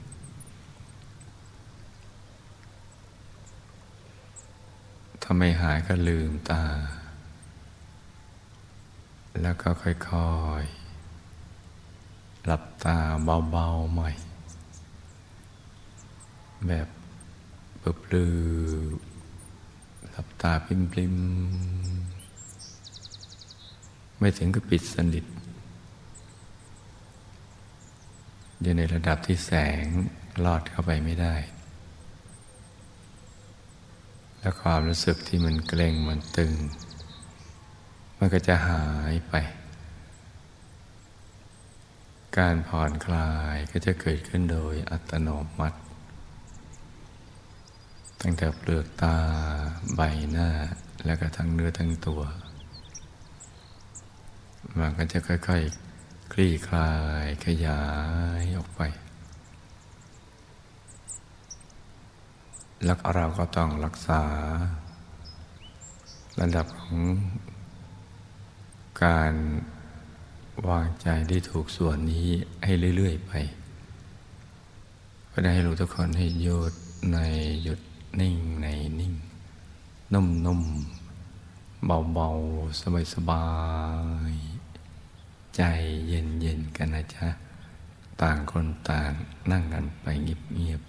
[5.21, 6.63] ถ้าไม่หายก็ลืมตา
[9.41, 10.31] แล้วก็ค่อ
[10.61, 12.97] ยๆ หลับตา
[13.51, 14.09] เบาๆใหม่
[16.67, 16.87] แบบ
[17.79, 18.39] เปิบลือ
[20.11, 20.67] หลับตาป
[20.97, 21.78] ริมๆ
[24.19, 25.25] ไม่ถึงกับปิดสนิท
[28.61, 29.51] อยู่ในระดับที่แส
[29.83, 29.85] ง
[30.45, 31.35] ลอดเข้าไปไม่ได้
[34.39, 36.53] และความรู้สึกที่มันเกร็งมันตึง
[38.17, 39.35] มันก็จะหายไป
[42.37, 45.79] การผ่อนคลายก็จะเกิดขึ้นโดยอัตโนมัติ
[48.21, 49.17] ตั้งแต่เปลือกตา
[49.95, 50.01] ใบ
[50.31, 50.49] หน้า
[51.05, 52.21] แล้วก็ทั้งเนื้อทั้งตัว
[54.79, 56.91] มันก็จะค่อยๆคลี่คลา
[57.23, 57.81] ยขยา
[58.41, 58.81] ยออกไป
[62.85, 64.21] แล้วเราก็ต้องรักษา
[66.41, 66.99] ระดับของ
[69.03, 69.33] การ
[70.69, 72.27] วางใจที่ถูกส่วนนี้
[72.63, 73.31] ให้เรื่อย ๆ ไป
[75.31, 76.73] ก็ได้ให้รู้ทุกคนให้หยุด
[77.13, 77.17] ใน
[77.63, 77.79] หยุด
[78.19, 78.67] นิ่งใน
[78.99, 79.13] นิ่ง
[80.13, 80.98] นุ่มๆ
[81.85, 82.81] เบาๆ
[83.13, 83.45] สบา
[84.31, 85.61] ยๆ ใจ
[86.07, 87.27] เย็นๆ กันนะจ๊ะ
[88.21, 89.11] ต่างคนต่าง
[89.51, 90.05] นั่งกันไป
[90.55, 90.81] เงียบ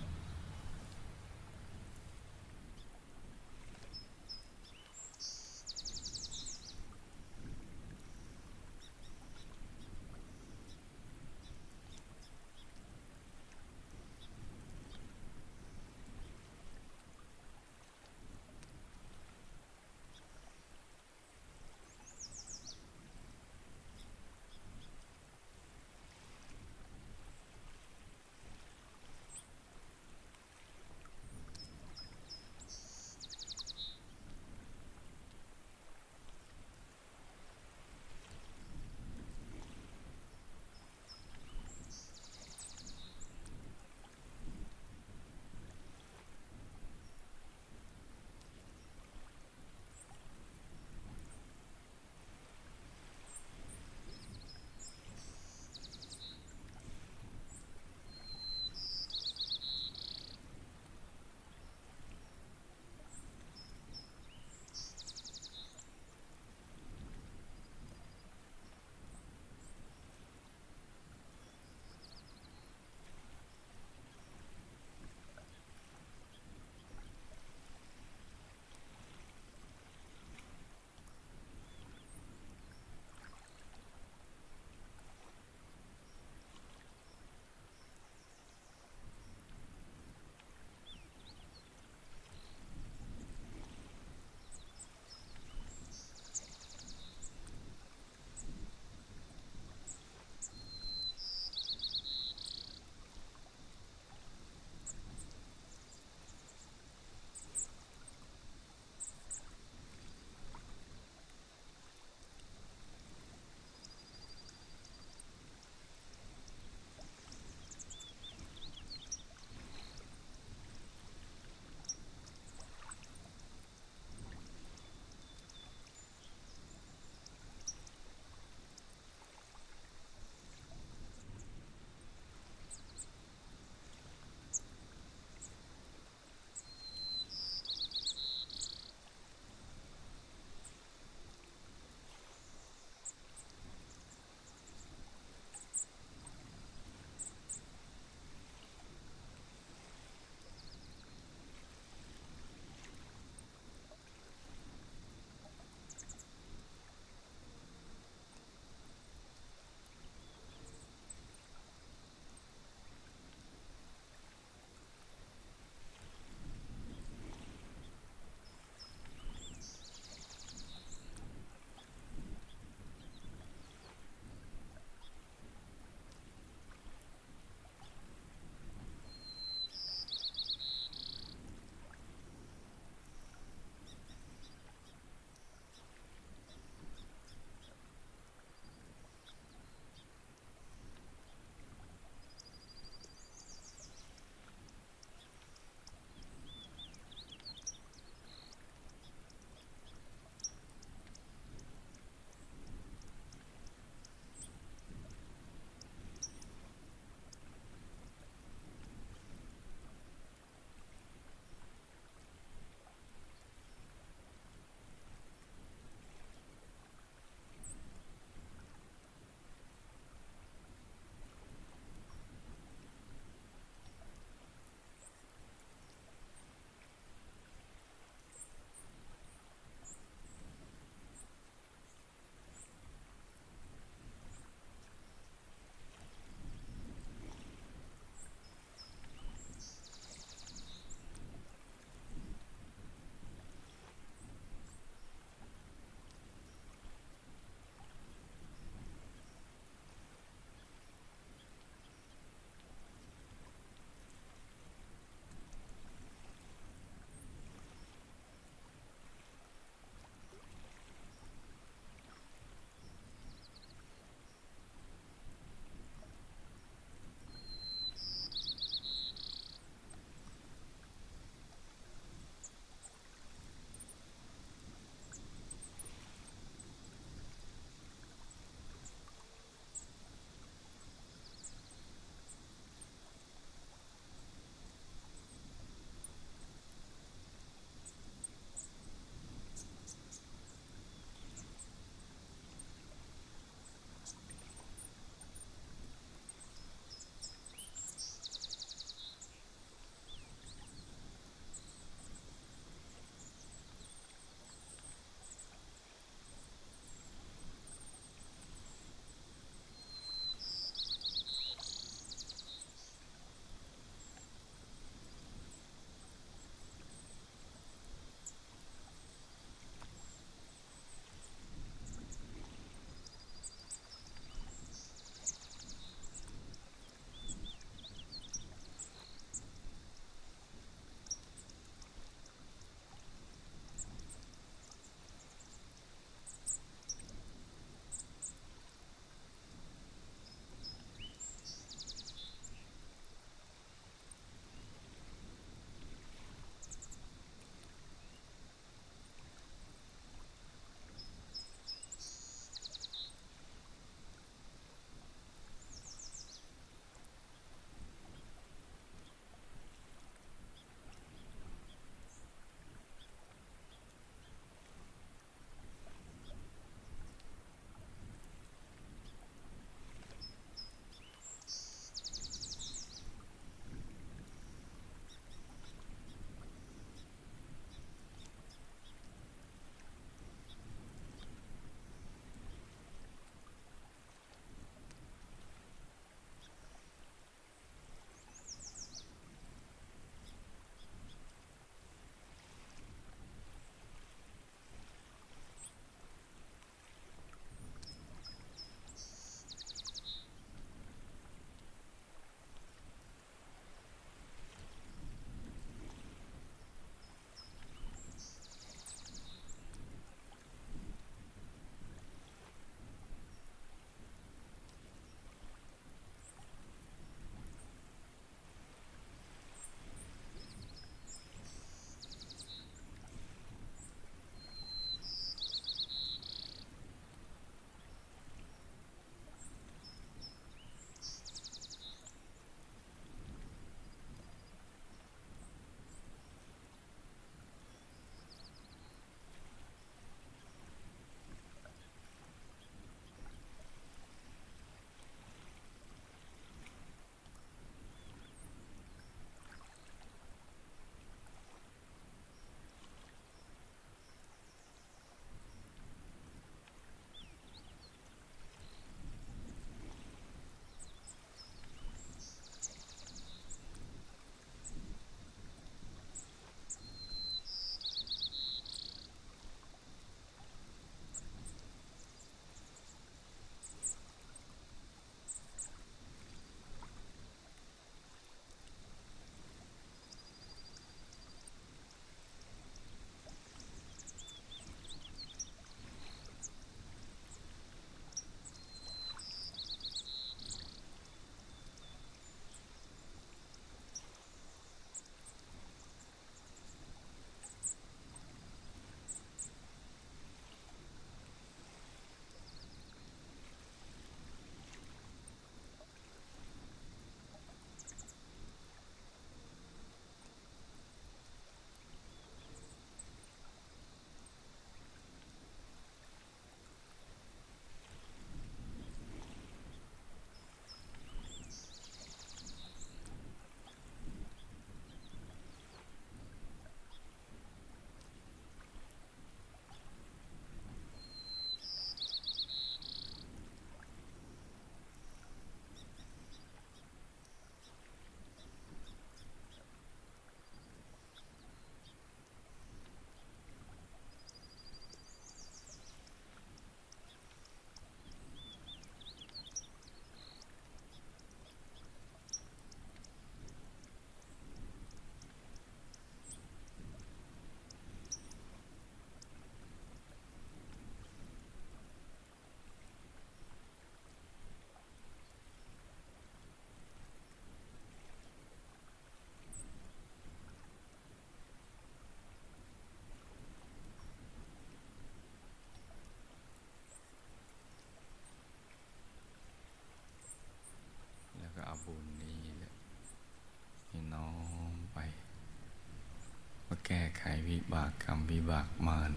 [587.73, 589.11] บากกรรมวิบากมาร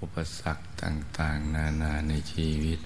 [0.00, 2.78] อุปสรรคต่าง ๆ นานาในชีวิต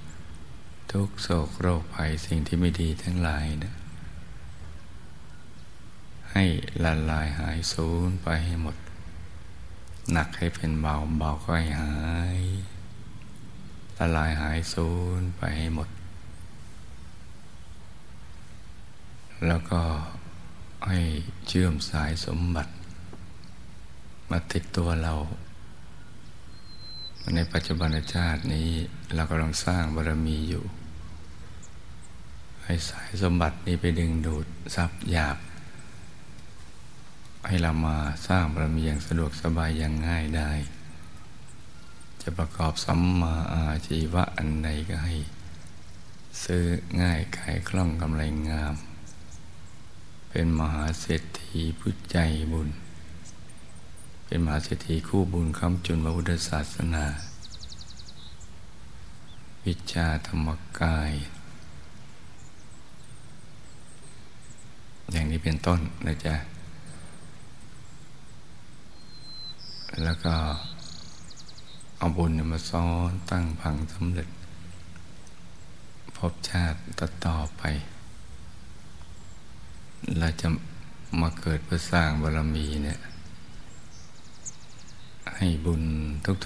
[0.93, 3.75] ทุกโศกโรคภัยสิ่งที่ไม่ดีทั้งหลายนะ
[6.33, 6.45] ให้
[6.85, 8.77] ละลายหายสูญไปให้หมด
[10.13, 11.95] หนักให้เป็นเบาเบาก็ให้หา
[12.39, 12.43] ย
[13.99, 15.89] ละลายหายสูญไปให้หมด
[19.47, 19.83] แล้วก็
[20.89, 21.01] ให้
[21.47, 22.73] เชื่อมสายสมบัติ
[24.31, 25.14] มาติดตัวเรา
[27.35, 28.68] ในปัจจุบันชาตินี้
[29.14, 30.64] เรากำลังสร้างบารมีอยู่
[32.64, 35.39] ให้สายสมบัตินี้ไปดึงดูดทรัพย์หยาบ
[37.47, 37.97] ให้เรามา
[38.28, 40.51] สร้างบารมีอย่างสะดวกสบายอย่างง่ายได้
[42.22, 45.14] จะประกอบสัมมาอาชีวะอันใดก็ให้
[46.45, 46.64] ซื้อ
[47.01, 48.74] ง่ายขายคล่องกำไรงาม
[50.31, 52.18] เป็นมหาเศรษฐีผู้ใจ
[52.53, 52.68] บุญ
[54.33, 57.05] เป็นมหาเศรษฐีคู่บุญคำจุนพระพุทธศาสนา
[59.64, 60.49] วิชาธรรม
[60.81, 61.12] กาย
[65.12, 66.35] อย่างนี้เป็นต้นนะจ๊ะ
[70.03, 70.35] แล้วก็
[71.99, 74.28] เอาบุญมาซ้อนตั้งพังสำเร็จ
[76.16, 76.78] พบชาติ
[77.26, 77.62] ต่อไป
[80.18, 80.49] เราจะ
[81.20, 83.01] มาเกิดเพื่อสร้างบารมีเนี่ย
[85.43, 85.84] ให้บุญ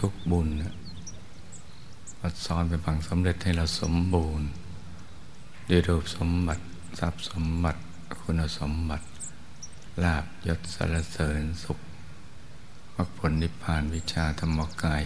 [0.01, 0.49] ทุกๆบุญ
[2.21, 4.49] มาซ้อนเป็นผังสำเร็จให้เราสมบูรณ์
[5.71, 6.65] ด้วยรูปสมบัติ
[6.99, 7.81] ทรัพย์สมบัติ
[8.21, 9.07] คุณสมบัติ
[10.03, 11.79] ลาบยศสารเสริญสุข
[12.95, 15.03] มรรคผลนิพพานวิชาธรรมกาย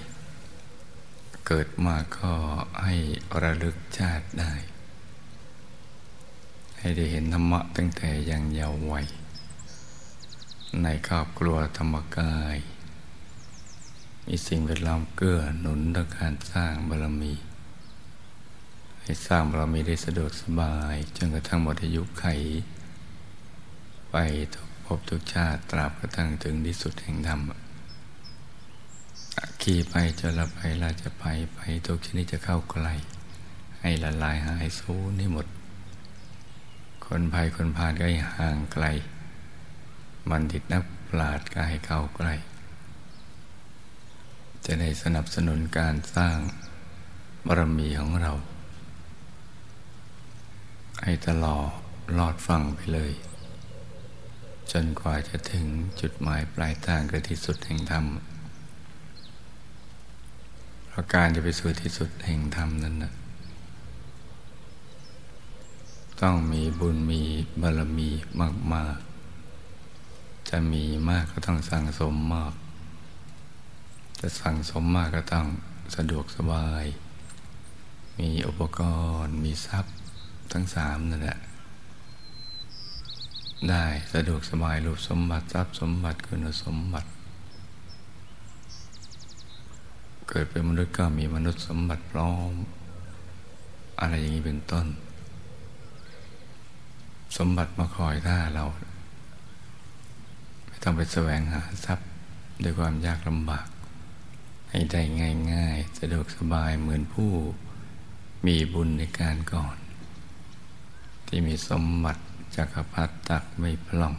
[1.47, 2.33] เกิดมาก็
[2.85, 2.95] ให้
[3.43, 4.53] ระลึกชาติได้
[6.79, 9.07] ให้ได้เห็นธรรมะตั้งแต่ยังเยาว์วัย
[10.83, 12.59] ในครอบครัวธรรมกาย
[14.31, 17.33] มีสิ่งแวดล้อมเกื้อหนุนต่อการสร้างบารมี
[19.01, 22.25] ให้สร้างบารมีได้สะดวกสบายจนกระทั่งหมดอายุไข
[24.11, 24.17] ไป
[24.55, 27.41] ทุกภพทุกชาติตราบกระทั่งถึงที่สุดแห่งธรรม
[29.63, 31.25] ขี่ไปจะละไปลาจะไป
[31.55, 32.95] ไปทุกชนิดจะเข้าใกล้
[33.81, 35.47] ให้ละลายหายสูญให้หมด
[37.05, 38.85] คนภัยคนพาลก็ให้ห่างไกล
[40.31, 42.35] มันดิตนักปราดก็ให้เข้าใกล้
[44.71, 46.37] จะได้สนับสนุนการสร้าง
[47.47, 48.33] บารมีของเรา
[51.03, 51.71] ให้ตลอด
[52.19, 53.13] ลอดฟังไปเลย
[54.73, 55.67] จนกว่าจะถึง
[56.01, 58.05] จุดหมายปลายทางคือที่สุดแห่งธรรม
[60.89, 63.13] เพราะการจะไปสู่ที่สุดแห่งธรรมนั้นนะ
[66.21, 67.23] ต้องมีบุญมี
[67.61, 68.11] บารมี
[68.75, 68.97] มาก
[69.73, 72.55] ๆ จะมีมากก็ต้องสั่งสมมาก
[74.21, 75.47] จะสั่งสมมากก็ต้อง
[75.97, 76.85] สะดวกสบาย
[78.19, 78.81] มีอุปก
[79.23, 79.95] รณ์ มีทรัพย์
[80.53, 81.39] ทั้งสามนั่นแหละ
[83.69, 87.09] ได้สะดวกสบายรูปสมบัติทรัพย์สมบัติคุณสมบัติ
[90.29, 92.53] เกิดเป็นมนุษย์ก็มีมนุษย์สมบัติพร้อม
[94.01, 94.87] อะไรอย่างนี้เป็นต้น
[97.37, 98.65] สมบัติมาคอยท่าเรา
[100.67, 102.07] ไม่ต้องไปแสวงหาทรัพย์
[102.63, 103.67] ด้วยความยากลำบาก
[104.71, 105.03] ให้ได้
[105.53, 107.31] ง่าย ๆ สะดวกสบายเหมือนผู้
[108.47, 109.77] มีบุญในการก่อน
[111.27, 112.23] ที่มีสมบัติ
[112.57, 114.15] จักรพรรดิตักไม่พล่อง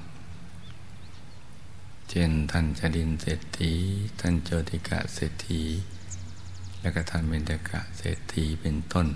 [2.10, 3.74] เช่นท่านจดินเศรษฐี
[4.20, 5.62] ท่านโจติกะเศรษฐี
[6.82, 9.08] และก็ท่านเบญจกะเศรษฐีเป็นต้น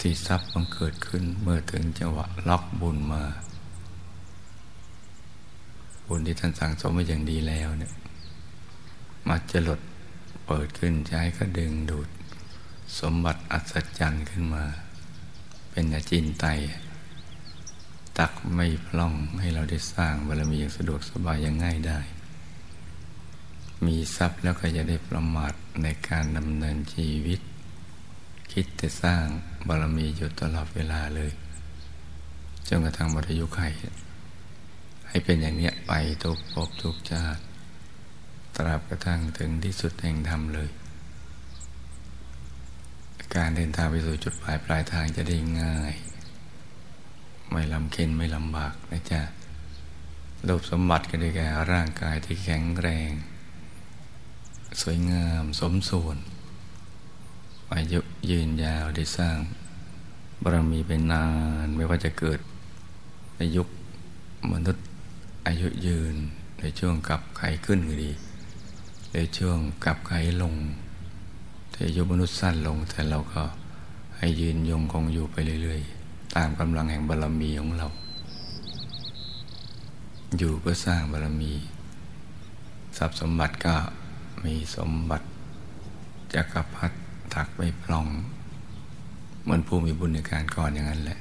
[0.00, 3.22] ที่ทรัพย์มันเกิดขึ้นเมื่อถึงจังหวะล็อกบุญมา
[6.06, 7.92] บุญที่ท่านสั่งสมมาอย่างดีแล้วเนี่ย
[9.26, 9.80] มาจะหลด
[10.46, 12.08] เปิดขึ้นใช้ก็ดึงดูด
[13.00, 14.64] สมบัติอัศจรรย์ขึ้นมา
[15.70, 16.46] เป็นอาจินไต
[18.18, 22.00] ตักไม่พล่องให้เราได้สร้างบารมีอย่างสะดวกสบายอย่างง่ายได้
[23.86, 25.52] มีทรัพย์แล้วก็จะได้ประมาท
[25.82, 27.40] ในการดำเนินชีวิต
[28.52, 29.24] คิดแต่สร้าง
[29.68, 31.30] บารมีอยู่ตลอดเวลาเลย
[32.68, 33.60] จนกระทั่งหมดอายุไข
[35.08, 35.92] ให้เป็นอย่างเนี้ยไป
[36.22, 37.42] ทุกภพทุกชาติ
[38.58, 40.70] ตราบกระทั่งถึงที่สุดแห่งธรรมเลย
[43.36, 45.94] การเดินทางไปสู่จุดปลายปลายทางจะได้ง่าย
[47.50, 49.22] ไม่ลำเค็นไม่ลำบากนะจ๊ะ
[50.46, 53.10] รูปสมบัติก็ได้แก่ร่างกายที่แข็งแรง
[54.80, 56.16] สวยงามสมส่วน
[57.74, 58.00] อายุ
[58.30, 59.38] ยืนยาวได้สร้าง
[60.42, 61.26] บารมีเป็นนา
[61.64, 62.40] นไม่ว่าจะเกิด
[63.36, 63.68] ในยุค
[64.52, 64.84] มนุษย์
[65.46, 66.14] อายุยืน
[66.60, 68.10] ในช่วงกับไขขึ้นก็ดี
[69.20, 70.12] ในช่วงกับไข
[70.42, 70.54] ลง
[71.70, 73.42] แต่อายุมนุษย์สั้นลง แต่เราก็
[74.16, 77.88] ให้ยืนยงคงอยู่ไปเรื่อยๆ ตามกำลังแห่งบารมีของเรา
[80.38, 81.52] อยู่เพื่อสร้างบารมี
[82.96, 83.74] ทรัพย์สมบัติก็
[84.44, 85.26] มีสมบัติ
[86.34, 86.96] จักรพรรดิ
[87.34, 88.06] ถักไม่พลอง
[89.42, 91.18] เหมือนผู้มีบุญในการก่อนอย่างนั้นแหละ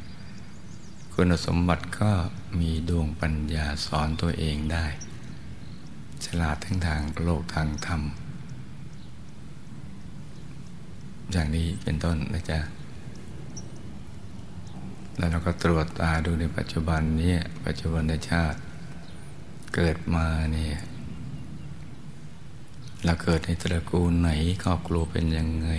[1.13, 2.11] คุณสมบัติก็
[2.59, 4.85] มีดวงปัญญาสอนตัวเองได้
[6.25, 8.01] ฉลาดทั้งทางโลกทางธรรม
[11.31, 12.59] อย่างนี้เป็นต้นนะจ๊ะ
[15.17, 18.59] แล้วเราก็ตรวจตาดูในปัจจุบันนี้ปัจจุบันชาติ
[19.75, 20.77] เกิดมาเนี่ย
[23.05, 24.29] เราเกิดในตระกูลไหน
[24.63, 25.69] ครอบครัวเป็นยังไง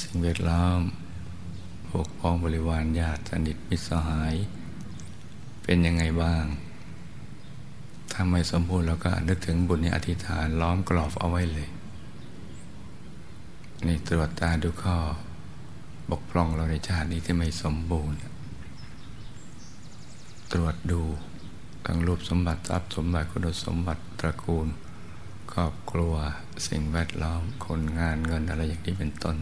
[0.00, 0.80] สิ่งแวดล้อม
[1.88, 4.34] พวกพ้องบริวารญาติสนิทมิตรสหาย
[5.62, 6.44] เป็นยังไงบ้าง
[8.12, 11.68] ถ้าไม่สมบูรณ์เราก็นึกถึงบุญในอธิษฐานล้อมกรอบเอาไว้เลย
[13.86, 14.96] นี่ตรวจตาดูข้อ
[16.10, 18.18] บกพร่องเราในชาตินี้ที่ไม่สมบูรณ์
[20.52, 21.02] ตรวจดู
[21.86, 24.68] ทั้งรูปสมบัติทรัพย์สมบัติคุณสมบัติตระกูล
[25.52, 26.14] ครอบครัว
[26.68, 29.36] สิ่งแวดล้อมคนงานเงินอะไรอย่างนี้เป็นต้น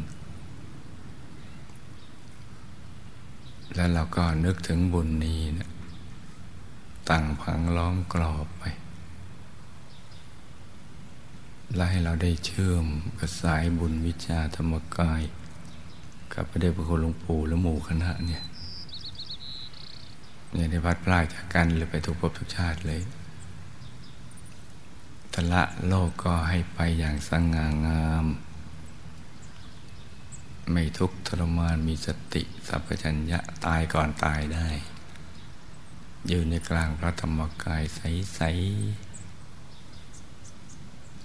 [3.74, 5.68] แล้วเราก็นึกถึงบุญนี้นะ
[7.10, 8.64] ตั้งพังล้อมกรอบไป
[11.74, 12.86] และให้เราได้เชื่อม
[13.18, 15.22] กับสายบุญวิชาธรรมกาย
[16.34, 18.42] กับพระเดชพระคุณหลวงปู่และหมู่คณะเนี่ย
[20.52, 23.00] เนี่ยได้พัดพลาดจากกันเลยไปทุกภพทุกชาติเลย
[25.34, 28.26] ทละโลกก็ให้ไปอย่างสง่างาม
[30.72, 34.68] ไม่ทุกข์ทรมานมีสติ สัพพัญญะตายก่อนตายได้
[36.28, 39.10] อยู่ในกลางพระธรรมกายใสๆ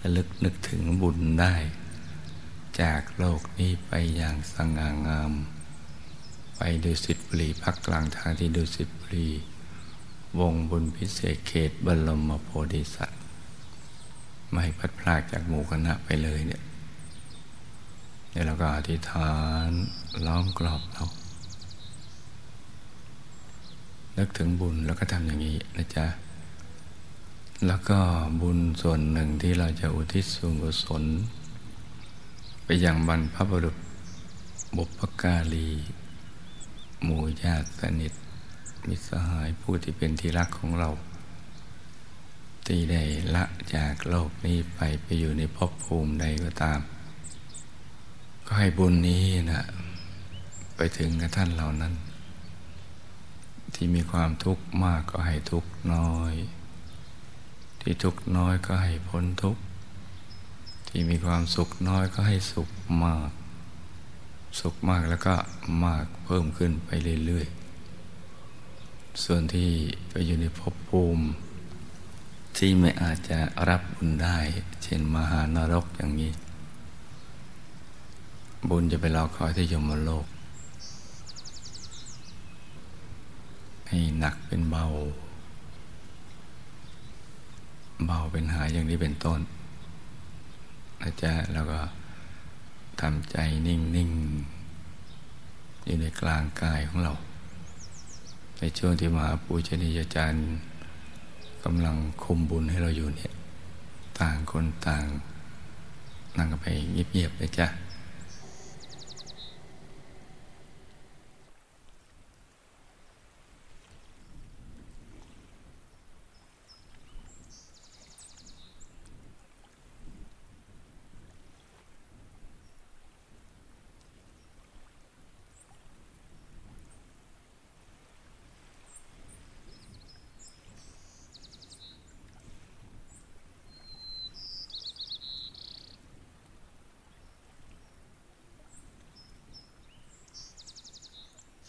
[0.01, 1.55] ระลึกนึกถึงบุญได้
[2.81, 5.33] จากโลกนี้ไปอย่างสง่างาม
[6.57, 9.29] ไปดูสิทธิบุรีพักกลางทางที่ดูสิทธิบุรี
[10.39, 13.21] วงบุญพิเศษเขตบรมโพธิสัตว์
[14.51, 16.61] ไม่พัดพลากจากหมู่คณะไปเลยเนี่ย
[18.31, 19.31] เดี๋ยวเราก็อธิษฐา
[19.67, 19.69] น
[20.25, 21.05] ล้อมกรอบเรา
[24.17, 26.05] นึกถึงบุญแล้วก็ทำอย่างนี้นะจ๊ะ
[27.67, 27.99] แล้วก็
[28.41, 31.03] บุญส่วนหนึ่งที่เราจะอุทิศส่วนกุศล
[32.63, 33.77] ไปยังบรรพบุรุษ
[34.77, 35.69] บุพการี
[37.03, 38.13] หมู่ญาติสนิท
[38.87, 40.89] มิตรสหายผู้ที่เป็นที่รักของเรา
[42.65, 43.03] ที่ได้
[43.35, 43.43] ละ
[43.75, 46.79] จากโลกนี้ไปไปอยู่ในภพภูมิใดก็ตาม
[48.45, 49.63] ก็ให้บุญนี้นะ
[50.75, 51.93] ไปถึงกับท่านเหล่านั้น
[53.75, 56.33] ที่มีความทุกข์มากก็ให้ทุกข์น้อย
[57.81, 59.61] ที่ทุกข์น้อยก็ให้พ้นทุกข์
[60.87, 62.69] ที่มีความสุขน้อยก็ให้สุข
[63.03, 63.29] มาก
[64.59, 65.35] สุขมากแล้วก็
[65.85, 66.89] มากเพิ่มขึ้นไป
[67.25, 69.69] เรื่อยๆ ส่วนที่
[70.09, 71.25] ไปอยู่ในภพภูมิ
[72.57, 74.37] ที่ไม่อาจจะรับบุญได้
[74.83, 76.31] เช่นมหานรกอย่างนี้
[78.69, 80.25] บุญจะไปรอคอยที่ยมโลก
[83.95, 84.85] ให้หนักเป็นเบา
[88.05, 89.39] เบาเป็นหายอย่างนี้เป็นต้น
[91.01, 91.79] นะจ๊ะแล้วก็
[93.01, 93.37] ทำใจ
[93.67, 97.13] นิ่งๆอยู่ในกลางกายของเรา
[98.59, 100.43] ในช่วงที่มหาปูชนียาจารย์
[101.63, 103.33] กำลังคุมบุญให้เราอยู่เนี่ย
[104.19, 105.05] ต่างคนต่าง
[106.37, 107.69] นั่งกันไปเงียบๆไปจ้ะ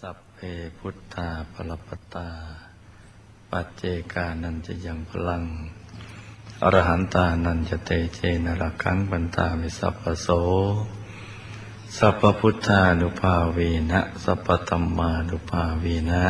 [0.02, 0.38] สัพเพ
[0.78, 2.28] พุทธาปรปตา
[3.50, 3.75] ปัจเจ
[4.12, 5.42] กานันจะยังพลัง
[6.62, 10.28] อรหันตานันจะเตเจนรักังบันตามิสัพพโส
[11.96, 13.58] สัพพุทธานุภาเว
[13.90, 16.24] นะ สัพพธรรมานุภาเวนะ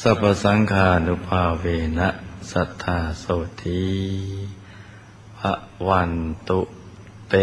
[0.00, 1.64] สัพพสังฆานุภาเว
[1.98, 2.08] นะ
[2.50, 3.24] สัทธาโส
[3.62, 3.84] ที
[5.38, 5.54] พระ
[5.88, 6.12] วัน
[6.48, 6.60] ตุ
[7.28, 7.34] เต